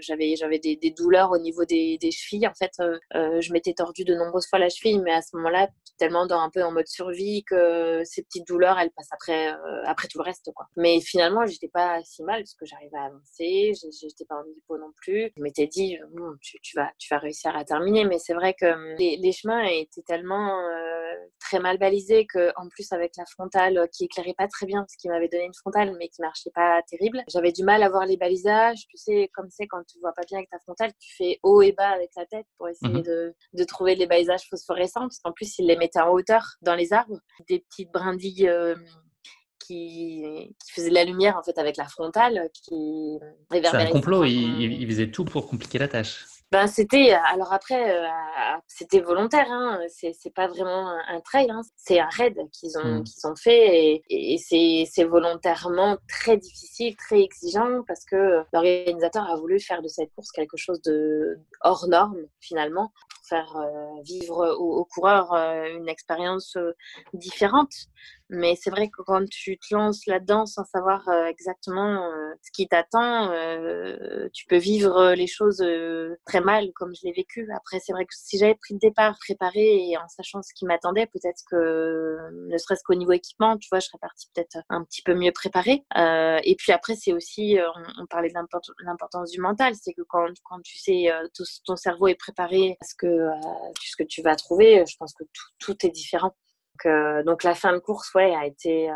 [0.00, 2.46] j'avais j'avais des, des, douleurs au niveau des, des chevilles.
[2.46, 5.36] En fait, euh, euh, je m'étais tordue de nombreuses fois la cheville, mais à ce
[5.36, 9.52] moment-là, tellement dans un peu en mode survie que ces petites douleurs, elles passent après,
[9.52, 10.50] euh, après tout le reste.
[10.54, 10.66] Quoi.
[10.76, 14.78] Mais finalement, j'étais pas si mal parce que j'arrivais à avancer, j'étais pas en hypo
[14.78, 15.32] non plus.
[15.36, 18.04] Je m'étais dit, bon, tu, tu, vas, tu vas réussir à terminer.
[18.04, 20.52] Mais c'est vrai que les, les, chemins étaient tellement
[21.40, 24.96] très mal balisés que, en plus, avec la frontale qui éclairait pas très bien, parce
[24.96, 28.06] qu'il m'avait donné une frontale, mais qui marchait pas terrible, j'avais du mal à voir
[28.06, 28.86] les balisages.
[28.88, 31.62] Tu sais, comme c'est quand tu vois pas bien avec ta frontale, tu fais haut
[31.62, 33.02] et bas avec la tête pour essayer mhm.
[33.02, 36.74] de, de, trouver les balisages phosphorescents, parce qu'en plus, ils les mettaient en hauteur dans
[36.74, 38.48] les arbres, des petites brindilles.
[38.48, 38.76] Euh,
[39.64, 40.24] qui,
[40.58, 43.16] qui faisaient de la lumière en fait avec la frontale qui
[43.52, 46.26] C'est un complot, il, il, faisait tout pour compliquer la tâche.
[46.52, 48.06] Ben, c'était alors après euh,
[48.68, 53.00] c'était volontaire hein, c'est c'est pas vraiment un, trail hein, c'est un raid qu'ils ont
[53.00, 53.04] mmh.
[53.04, 59.30] qu'ils ont fait et, et c'est c'est volontairement très difficile très exigeant parce que l'organisateur
[59.30, 62.92] a voulu faire de cette course quelque chose de hors norme finalement
[63.28, 66.56] faire euh, vivre aux, coureurs euh, une expérience
[67.14, 67.72] différente
[68.34, 72.10] mais c'est vrai que quand tu te lances là-dedans sans savoir exactement
[72.40, 73.30] ce qui t'attend,
[74.32, 75.62] tu peux vivre les choses
[76.24, 77.46] très mal comme je l'ai vécu.
[77.54, 80.64] Après, c'est vrai que si j'avais pris le départ préparé et en sachant ce qui
[80.64, 82.16] m'attendait, peut-être que
[82.48, 85.32] ne serait-ce qu'au niveau équipement, tu vois, je serais partie peut-être un petit peu mieux
[85.32, 85.84] préparée.
[85.96, 87.66] Euh, et puis après, c'est aussi, euh,
[87.98, 88.34] on, parlait de
[88.84, 91.26] l'importance du mental, c'est que quand, quand tu sais, euh,
[91.64, 93.11] ton cerveau est préparé à ce que,
[93.80, 96.34] ce que tu vas trouver, je pense que tout, tout est différent.
[96.86, 98.94] Euh, donc, la fin de course, ouais, a été euh,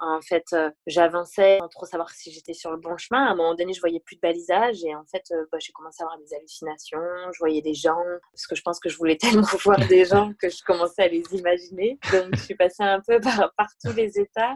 [0.00, 3.26] en fait, euh, j'avançais sans trop savoir si j'étais sur le bon chemin.
[3.26, 6.02] À un moment donné, je voyais plus de balisage et en fait, bah, j'ai commencé
[6.02, 6.98] à avoir des hallucinations.
[7.32, 8.02] Je voyais des gens
[8.32, 11.08] parce que je pense que je voulais tellement voir des gens que je commençais à
[11.08, 11.98] les imaginer.
[12.12, 14.54] Donc, je suis passée un peu par, par tous les états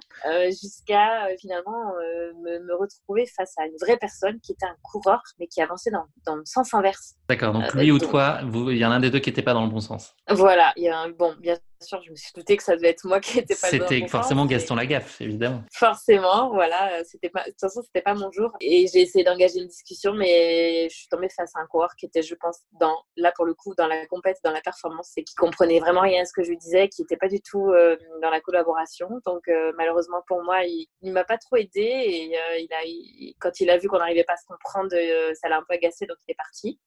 [0.49, 1.95] jusqu'à finalement
[2.43, 5.91] me, me, retrouver face à une vraie personne qui était un coureur mais qui avançait
[5.91, 7.15] dans, dans le sens inverse.
[7.29, 7.53] D'accord.
[7.53, 9.65] Donc lui ou toi, il y en a un des deux qui n'était pas dans
[9.65, 10.15] le bon sens.
[10.29, 10.73] Voilà.
[10.77, 13.05] Il y a un, bon, bien sûr, je me suis doutée que ça devait être
[13.05, 15.63] moi qui n'étais pas C'était forcément Gaston Lagaffe, évidemment.
[15.73, 17.03] Forcément, voilà.
[17.05, 18.51] C'était pas, de toute façon, c'était pas mon jour.
[18.61, 22.07] Et j'ai essayé d'engager une discussion, mais je suis tombée face à un coureur qui
[22.07, 25.25] était, je pense, dans, là pour le coup, dans la compète, dans la performance, et
[25.25, 27.71] qui comprenait vraiment rien à ce que je lui disais, qui n'était pas du tout
[27.71, 29.09] euh, dans la collaboration.
[29.27, 31.81] Donc, euh, malheureusement pour moi, il, ne m'a pas trop aidé.
[31.81, 34.91] Et euh, il a, quand il a vu qu'on n'arrivait pas à se comprendre,
[35.35, 36.79] ça l'a un peu agacé, donc il est parti.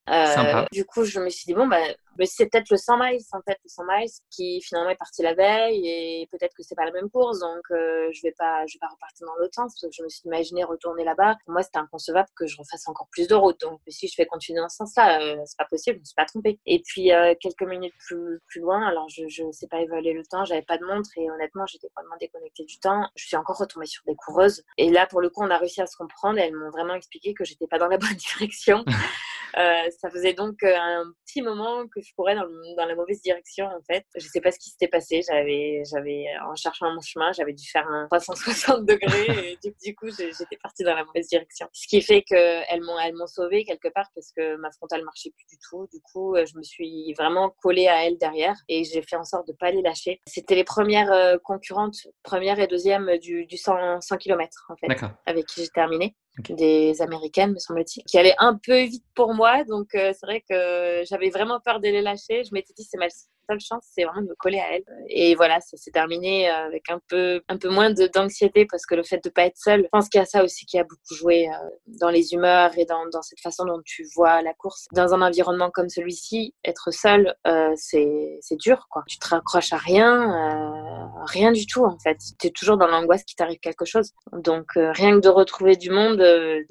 [0.71, 1.77] du coup, je me suis dit, bon, bah,
[2.17, 5.21] Mais c'est peut-être le 100 miles, en fait, le 100 miles qui finalement est parti
[5.21, 8.65] la veille et peut-être que c'est pas la même course, donc euh, je vais pas,
[8.67, 11.37] je vais pas repartir dans l'autre sens parce que je me suis imaginé retourner là-bas.
[11.45, 13.59] Pour moi, c'était inconcevable que je refasse encore plus de route.
[13.61, 16.15] Donc si je vais continuer dans ce sens-là, euh, c'est pas possible, je me suis
[16.15, 16.59] pas trompée.
[16.65, 20.23] Et puis euh, quelques minutes plus, plus loin, alors je, je sais pas évaluer le
[20.25, 23.07] temps, j'avais pas de montre et honnêtement, j'étais vraiment déconnectée du temps.
[23.15, 25.81] Je suis encore retombée sur des coureuses et là, pour le coup, on a réussi
[25.81, 26.37] à se comprendre.
[26.37, 28.83] Et elles m'ont vraiment expliqué que j'étais pas dans la bonne direction.
[29.57, 32.47] Euh, ça faisait donc euh, un petit moment que je courais dans,
[32.77, 34.05] dans, la mauvaise direction en fait.
[34.15, 35.21] Je sais pas ce qui s'était passé.
[35.27, 39.95] J'avais, j'avais en cherchant mon chemin, j'avais dû faire un 360 degrés et du, du
[39.95, 41.67] coup j'étais partie dans la mauvaise direction.
[41.73, 45.03] Ce qui fait que elles m'ont, elles m'ont sauvée quelque part parce que ma frontale
[45.03, 45.87] marchait plus du tout.
[45.91, 49.25] Du coup, euh, je me suis vraiment collée à elles derrière et j'ai fait en
[49.25, 50.19] sorte de pas les lâcher.
[50.25, 55.45] C'était les premières concurrentes, première et deuxième du, du 100, 100 km en fait, avec
[55.45, 56.15] qui j'ai terminé
[56.49, 59.63] des américaines, me semble-t-il, qui allaient un peu vite pour moi.
[59.65, 62.43] Donc, euh, c'est vrai que j'avais vraiment peur de les lâcher.
[62.43, 63.09] Je m'étais dit, c'est mal
[63.49, 64.83] seule chance, c'est vraiment de me coller à elle.
[65.07, 68.95] Et voilà, ça s'est terminé euh, avec un peu, un peu moins d'anxiété parce que
[68.95, 70.83] le fait de pas être seule, je pense qu'il y a ça aussi qui a
[70.83, 71.51] beaucoup joué euh,
[71.99, 74.87] dans les humeurs et dans, dans, cette façon dont tu vois la course.
[74.93, 79.03] Dans un environnement comme celui-ci, être seule, euh, c'est dur, quoi.
[79.07, 82.17] Tu te raccroches à rien, rien du tout, en fait.
[82.39, 84.11] Tu es toujours dans l'angoisse qu'il t'arrive quelque chose.
[84.33, 86.17] Donc, rien que de retrouver du monde,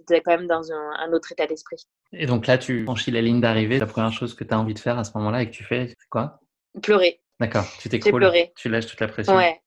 [0.06, 1.86] tu es quand même dans un, un autre état d'esprit.
[2.12, 3.78] Et donc là, tu franchis la ligne d'arrivée.
[3.78, 5.64] La première chose que tu as envie de faire à ce moment-là et que tu
[5.64, 6.40] fais, c'est quoi?
[6.82, 7.20] Pleurer.
[7.40, 8.30] D'accord, tu t'écroules.
[8.56, 9.34] Tu lâches toute la pression.
[9.34, 9.60] Ouais,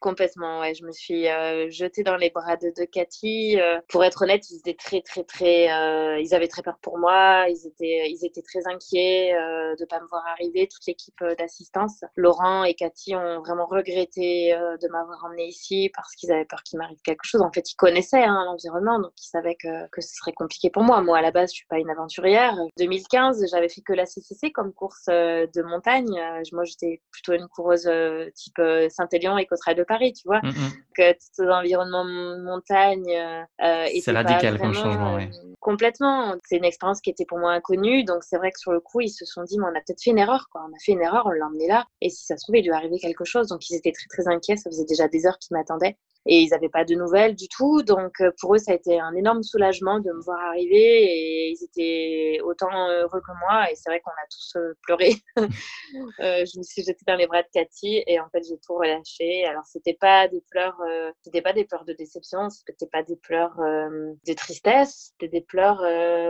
[0.00, 0.72] Complètement, ouais.
[0.74, 3.60] Je me suis euh, jetée dans les bras de, de Cathy.
[3.60, 5.70] Euh, pour être honnête, ils étaient très, très, très.
[5.70, 7.46] Euh, ils avaient très peur pour moi.
[7.50, 10.68] Ils étaient, ils étaient très inquiets euh, de pas me voir arriver.
[10.68, 16.14] Toute l'équipe euh, d'assistance, Laurent et Cathy, ont vraiment regretté de m'avoir emmenée ici parce
[16.14, 17.42] qu'ils avaient peur qu'il m'arrive quelque chose.
[17.42, 20.82] En fait, ils connaissaient hein, l'environnement, donc ils savaient que, que ce serait compliqué pour
[20.82, 21.02] moi.
[21.02, 22.56] Moi, à la base, je suis pas une aventurière.
[22.78, 26.08] 2015, j'avais fait que la CCC comme course de montagne.
[26.52, 27.90] moi, j'étais plutôt une coureuse
[28.34, 30.40] type Saint-Élion et Côte de Paris, tu vois.
[30.42, 30.72] Mm, mm.
[30.94, 33.10] Que tout l'environnement montagne.
[33.10, 35.24] Euh, c'est radical comme changement, oui.
[35.24, 36.36] Euh, complètement.
[36.44, 38.04] C'est une expérience qui était pour moi inconnue.
[38.04, 40.00] Donc, c'est vrai que sur le coup, ils se sont dit, mais on a peut-être
[40.02, 40.62] fait une erreur, quoi.
[40.64, 41.86] On a fait une erreur, on l'a emmené là.
[42.00, 43.48] Et si ça se trouve, il lui arrivait quelque chose.
[43.48, 44.56] Donc, ils étaient très, très inquiets.
[44.56, 47.82] Ça faisait déjà des heures qu'ils m'attendaient et ils n'avaient pas de nouvelles du tout.
[47.82, 51.50] Donc euh, pour eux, ça a été un énorme soulagement de me voir arriver et
[51.50, 53.70] ils étaient autant heureux que moi.
[53.70, 55.14] Et c'est vrai qu'on a tous euh, pleuré.
[55.38, 58.74] euh, je me suis jetée dans les bras de Cathy et en fait j'ai tout
[58.74, 59.44] relâché.
[59.46, 63.16] Alors c'était pas des pleurs, euh, c'était pas des pleurs de déception, c'était pas des
[63.16, 65.80] pleurs de tristesse, c'était des pleurs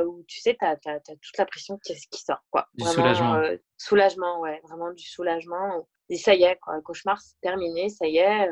[0.07, 2.67] où tu sais, tu as, toute la pression qui, qui sort quoi.
[2.75, 3.43] Du soulagement.
[3.77, 5.87] soulagement, ouais, vraiment du soulagement.
[6.09, 8.49] Et ça y est, quoi, le cauchemar c'est terminé, ça y est,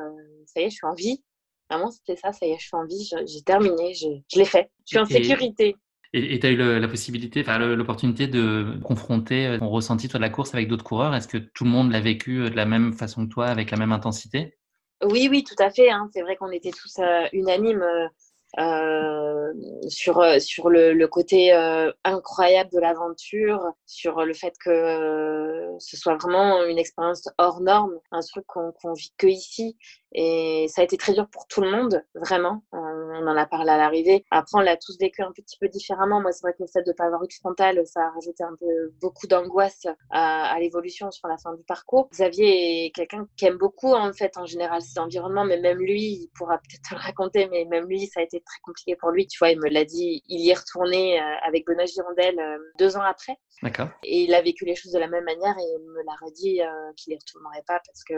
[0.46, 1.24] ça y est, je suis en vie.
[1.70, 4.70] Vraiment, c'était ça, ça y est, je suis en vie, j'ai terminé, je, l'ai fait.
[4.86, 5.76] Je suis en sécurité.
[6.14, 10.22] Et tu as eu la possibilité, enfin, l'opportunité de confronter euh, ton ressenti toi, de
[10.22, 11.14] la course avec d'autres coureurs?
[11.14, 13.70] Est-ce que tout le monde l'a vécu euh, de la même façon que toi, avec
[13.70, 14.58] la même intensité?
[15.04, 15.90] Oui, oui, tout à fait.
[15.90, 16.08] Hein.
[16.12, 17.82] C'est vrai qu'on était tous euh, unanimes.
[17.82, 18.08] Euh,
[18.56, 25.96] sur, sur le, le côté euh, incroyable de l'aventure, sur le fait que euh, ce
[25.96, 29.76] soit vraiment une expérience hors norme, un truc qu'on qu vit que ici.
[30.12, 32.62] Et ça a été très dur pour tout le monde, vraiment.
[32.72, 34.24] On en a parlé à l'arrivée.
[34.30, 36.22] Après, on l'a tous vécu un petit peu différemment.
[36.22, 38.10] Moi, c'est vrai que le fait de ne pas avoir eu de frontal, ça a
[38.10, 42.08] rajouté un peu beaucoup d'angoisse à, à l'évolution sur la fin du parcours.
[42.10, 46.02] Xavier est quelqu'un qui aime beaucoup, en fait, en général, ses environnements, mais même lui,
[46.04, 49.26] il pourra peut-être le raconter, mais même lui, ça a été très compliqué pour lui.
[49.26, 52.58] Tu vois, il me l'a dit, il y est retourné euh, avec Benoît Girondel euh,
[52.78, 53.36] deux ans après.
[53.62, 53.88] D'accord.
[54.04, 56.62] Et il a vécu les choses de la même manière et il me l'a redit
[56.62, 56.66] euh,
[56.96, 58.14] qu'il y retournerait pas parce que,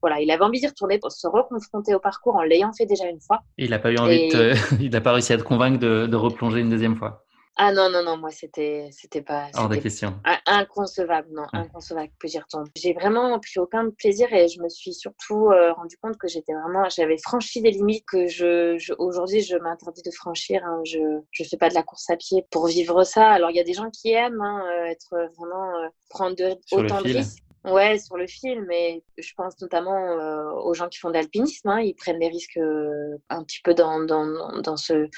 [0.00, 3.06] voilà, il avait envie d'y retourner pour se reconfronter au parcours en l'ayant fait déjà
[3.06, 3.40] une fois.
[3.58, 6.06] Et il n'a pas eu envie de il n'a pas réussi à te convaincre de,
[6.06, 7.25] de replonger une deuxième fois.
[7.58, 9.48] Ah non, non, non, moi, c'était, c'était pas.
[9.54, 10.14] Hors de question.
[10.46, 12.66] Inconcevable, non, inconcevable que j'y retourne.
[12.76, 16.52] J'ai vraiment pris aucun plaisir et je me suis surtout euh, rendu compte que j'étais
[16.52, 16.86] vraiment.
[16.90, 20.62] J'avais franchi des limites que je, je aujourd'hui, je m'interdis de franchir.
[20.64, 20.82] Hein.
[20.84, 23.30] Je ne fais pas de la course à pied pour vivre ça.
[23.30, 25.76] Alors, il y a des gens qui aiment hein, euh, être vraiment.
[25.78, 27.42] Euh, prendre de, autant de risques.
[27.64, 31.68] Ouais, sur le film, mais je pense notamment euh, aux gens qui font de l'alpinisme.
[31.68, 35.08] Hein, ils prennent des risques euh, un petit peu dans, dans, dans ce,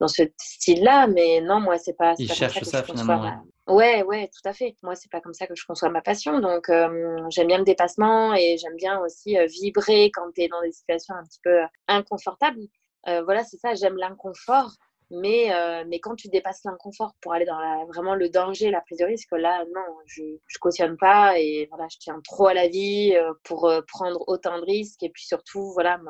[0.00, 2.14] dans ce style-là, mais non, moi, c'est pas.
[2.18, 3.42] Ils cherchent ça, finalement.
[3.66, 4.02] Ouais.
[4.02, 4.28] ouais.
[4.28, 4.76] tout à fait.
[4.82, 6.40] Moi, c'est pas comme ça que je conçois ma passion.
[6.40, 10.60] Donc, euh, j'aime bien le dépassement et j'aime bien aussi vibrer quand tu es dans
[10.60, 12.60] des situations un petit peu inconfortables.
[13.06, 14.72] voilà, c'est ça, j'aime l'inconfort
[15.10, 18.80] Mais, euh, mais quand tu dépasses l'inconfort pour aller dans la, vraiment le danger, la
[18.80, 22.54] prise de risque, là, non, je ne cautionne pas et voilà, je tiens trop à
[22.54, 25.02] la vie euh, pour euh, prendre autant de risques.
[25.02, 26.00] Et puis surtout, voilà,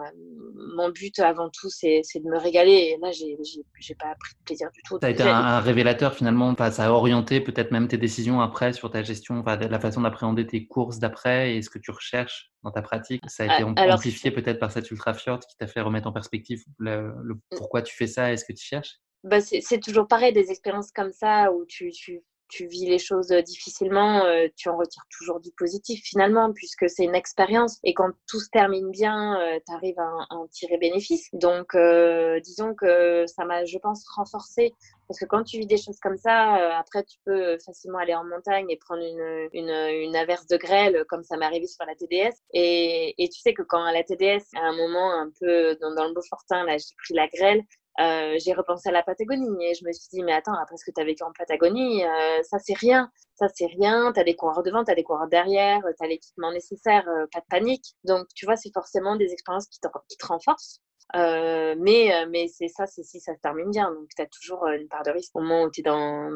[0.77, 2.95] mon but avant tout, c'est de me régaler.
[2.95, 4.99] Et là, j'ai pas pris de plaisir du tout.
[5.01, 8.91] Ça a été un, révélateur finalement, ça a orienté peut-être même tes décisions après sur
[8.91, 12.83] ta gestion, la façon d'appréhender tes courses d'après et ce que tu recherches dans ta
[12.83, 13.23] pratique.
[13.29, 16.65] Ça a été amplifié peut-être par cette ultra fjord qui t'a fait remettre en perspective
[16.79, 17.41] le, le, mmh.
[17.57, 18.99] pourquoi tu fais ça et ce que tu cherches?
[19.23, 23.29] Bah, c'est toujours pareil, des expériences comme ça où tu, tu, tu vis les choses
[23.29, 27.79] difficilement, euh, tu en retires toujours du positif finalement, puisque c'est une expérience.
[27.85, 31.29] Et quand tout se termine bien, euh, tu arrives à, en tirer bénéfice.
[31.33, 34.75] Donc, euh, disons que ça m'a, je pense, renforcé.
[35.09, 38.25] Parce que quand tu vis des choses comme ça, après, tu peux facilement aller en
[38.25, 41.95] montagne et prendre une, une, une averse de grêle, comme ça m'est arrivé sur la
[41.95, 42.35] TDS.
[42.55, 45.95] Et, et, tu sais que quand à la TDS, à un moment un peu dans,
[45.95, 47.63] dans le Beaufortin, là, j'ai pris la grêle,
[48.01, 50.85] euh, j'ai repensé à la Patagonie et je me suis dit, mais attends, après ce
[50.85, 53.11] que tu as vécu en Patagonie, euh, ça c'est rien.
[53.35, 54.13] Ça c'est rien.
[54.13, 57.27] Tu as des coureurs devant, tu as des coureurs derrière, tu as l'équipement nécessaire, euh,
[57.33, 57.95] pas de panique.
[58.05, 60.81] Donc, tu vois, c'est forcément des expériences qui te renforcent.
[61.15, 63.93] Euh, mais euh, mais c'est ça, c'est si ça se termine bien.
[63.93, 66.31] Donc, tu as toujours euh, une part de risque au moment où tu es dans,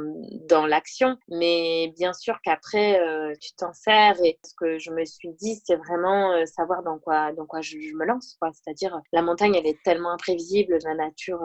[0.48, 1.16] dans l'action.
[1.28, 3.00] Mais bien sûr qu'après,
[3.40, 4.16] tu t'en sers.
[4.24, 7.80] Et ce que je me suis dit, c'est vraiment savoir dans quoi, dans quoi je,
[7.80, 8.38] je me lance.
[8.52, 11.40] C'est-à-dire, la montagne, elle est tellement imprévisible, la nature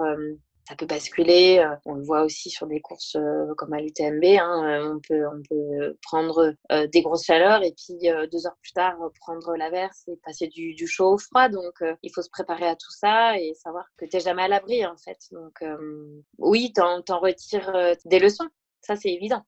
[0.68, 1.60] ça peut basculer.
[1.60, 4.24] Euh, on le voit aussi sur des courses euh, comme à l'UTMB.
[4.24, 6.54] Hein, euh, on, peut, on peut prendre
[6.92, 7.98] des grosses chaleurs et puis
[8.32, 11.50] deux heures plus tard prendre l'averse et passer du, chaud au froid.
[11.50, 14.48] Donc il faut se préparer à tout ça et savoir que tu n'es jamais à
[14.48, 15.18] l'abri en fait.
[15.32, 15.64] Donc
[16.38, 18.48] oui, t'en, t'en retires des leçons.
[18.82, 19.44] Ça, c'est évident.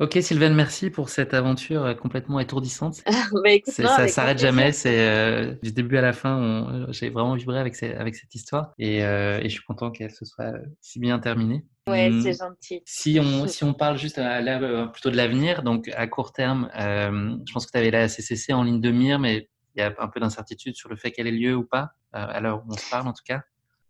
[0.00, 3.02] Ok Sylvaine, merci pour cette aventure euh, complètement étourdissante.
[3.32, 4.70] bah, ça s'arrête jamais.
[4.70, 6.86] C'est euh, du début à la fin.
[6.90, 10.24] J'ai vraiment vibré avec, avec cette histoire et, euh, et, je suis content qu'elle se
[10.24, 11.64] soit si bien terminée.
[11.88, 12.80] Ouais, hum, c'est gentil.
[12.84, 16.70] Si on, si on parle juste à, là, plutôt de l'avenir, donc à court terme,
[16.76, 19.92] je pense que tu avais la CCC en ligne de mire, mais il y a
[19.98, 22.76] un peu d'incertitude sur le fait qu'elle ait lieu ou pas, à l'heure où on
[22.76, 23.42] se parle en tout cas.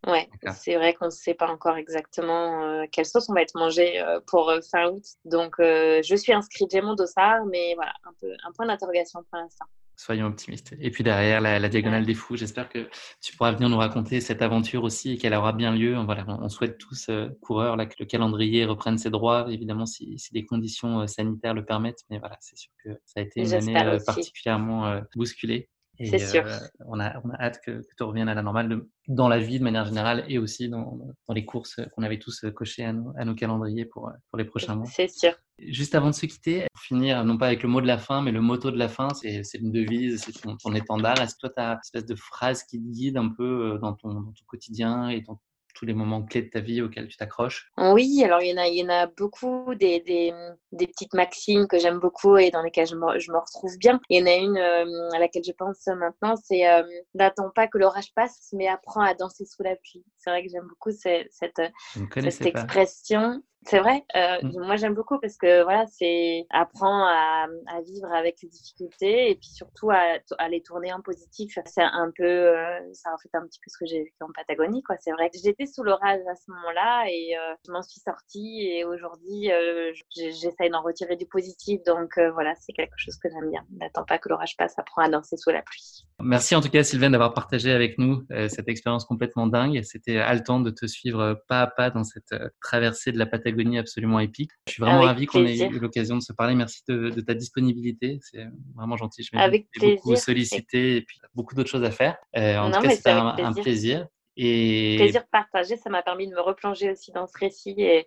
[0.07, 3.57] Ouais, c'est vrai qu'on ne sait pas encore exactement euh, quelle sauce on va être
[3.57, 5.03] mangé euh, pour euh, fin août.
[5.25, 9.41] Donc, je suis inscrite, j'ai mon dossard, mais voilà, un, peu, un point d'interrogation pour
[9.41, 9.67] l'instant.
[9.97, 10.77] Soyons optimistes.
[10.81, 12.89] Et puis derrière, la, diagonale des fous, j'espère que
[13.21, 15.97] tu pourras venir nous raconter cette aventure aussi et qu'elle aura bien lieu.
[15.97, 17.11] Voilà, on souhaite tous,
[17.43, 21.65] coureurs, là, que le calendrier reprenne ses droits, évidemment, si, si les conditions sanitaires le
[21.65, 22.05] permettent.
[22.11, 25.69] Mais voilà, c'est sûr que ça a été une année particulièrement bousculée.
[26.01, 26.47] C'est sûr.
[26.47, 29.59] Euh, on, a, on a hâte que, tu reviennes à la normale dans la vie
[29.59, 33.25] de manière générale et aussi dans, dans les courses qu'on avait tous cochées à, à,
[33.25, 34.87] nos calendriers pour, pour les prochains mois.
[34.87, 35.33] C'est sûr.
[35.59, 38.23] Juste avant de se quitter, pour finir, non pas avec le mot de la fin,
[38.23, 41.21] mais le motto de la fin, c'est une devise, c'est ton, ton, étendard.
[41.21, 43.79] Est-ce que toi, tu as une espèce de phrase qui te guide un peu euh,
[43.79, 45.41] dans ton, dans ton quotidien et dans
[45.79, 47.71] tous les moments clés de ta vie auxquels tu t'accroches?
[47.79, 50.33] Oui, alors il y en a, il y en a beaucoup, des, des,
[50.73, 54.01] des petites maximes que j'aime beaucoup et dans lesquelles je me, je me, retrouve bien.
[54.09, 56.83] Il y en a une euh, à laquelle je pense maintenant, c'est euh,
[57.15, 60.05] n'attends pas que l'orage passe, mais apprends à danser sous la pluie.
[60.17, 61.63] C'est vrai que j'aime beaucoup cette, cette,
[61.95, 63.41] cette expression.
[63.67, 64.05] C'est vrai.
[64.17, 64.67] Euh, mmh.
[64.67, 69.35] Moi, j'aime beaucoup parce que voilà, c'est apprend à, à, vivre avec les difficultés et
[69.35, 71.59] puis surtout à, à les tourner en positif.
[71.67, 74.83] C'est un peu, euh, ça reflète un petit peu ce que j'ai vécu en Patagonie.
[74.83, 74.97] Quoi.
[75.01, 78.63] C'est vrai que j'étais sous l'orage à ce moment-là et euh, je m'en suis sortie
[78.63, 81.83] et aujourd'hui, euh, j'essaye d'en retirer du positif.
[81.85, 83.65] Donc euh, voilà, c'est quelque chose que j'aime bien.
[83.81, 86.07] N'attends pas que l'orage passe, apprends à danser sous la pluie.
[86.21, 89.83] Merci en tout cas, Sylvain, d'avoir partagé avec nous cette expérience complètement dingue.
[89.83, 93.48] C'était haletant de te suivre pas à pas dans cette traversée de la Patagonie
[93.79, 94.51] absolument épique.
[94.67, 96.55] Je suis vraiment ravi qu'on ait eu l'occasion de se parler.
[96.55, 98.19] Merci de, ta disponibilité.
[98.23, 99.23] C'est vraiment gentil.
[99.23, 102.17] Je m'ai beaucoup sollicité et puis beaucoup d'autres choses à faire.
[102.37, 104.07] Euh, en tout cas, c'était un, plaisir.
[104.41, 104.97] Et...
[104.99, 107.75] Plaisir partagé, ça m'a permis de me replonger aussi dans ce récit.
[107.77, 108.07] Et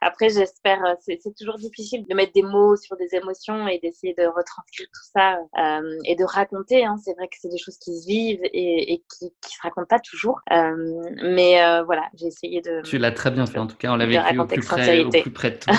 [0.00, 4.14] après, j'espère, euh, c'est toujours difficile de mettre des mots sur des émotions et d'essayer
[4.14, 6.86] de retranscrire tout ça euh, et de raconter.
[6.86, 6.96] Hein.
[7.04, 9.86] C'est vrai que c'est des choses qui se vivent et, et qui, qui se racontent
[9.86, 10.40] pas toujours.
[10.50, 10.74] Euh,
[11.22, 12.80] mais euh, voilà, j'ai essayé de.
[12.82, 13.58] Tu l'as très bien fait.
[13.58, 15.70] En tout cas, on l'a vécu au plus, près, au plus près de tout.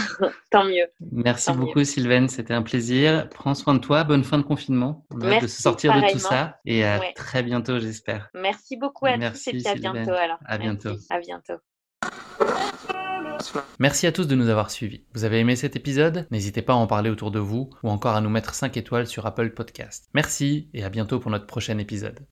[0.51, 0.85] Tant mieux.
[1.11, 2.29] Merci beaucoup, Sylvaine.
[2.29, 3.29] C'était un plaisir.
[3.29, 4.03] Prends soin de toi.
[4.03, 5.05] Bonne fin de confinement.
[5.11, 6.59] On a hâte de se sortir de tout ça.
[6.65, 8.29] Et à très bientôt, j'espère.
[8.35, 10.37] Merci beaucoup à Merci, tous et bientôt alors.
[10.45, 10.95] À bientôt.
[11.09, 11.53] À bientôt.
[13.79, 15.05] Merci à tous de nous avoir suivis.
[15.13, 16.27] Vous avez aimé cet épisode?
[16.31, 19.07] N'hésitez pas à en parler autour de vous ou encore à nous mettre 5 étoiles
[19.07, 20.09] sur Apple Podcast.
[20.13, 22.25] Merci et à bientôt pour notre prochain épisode.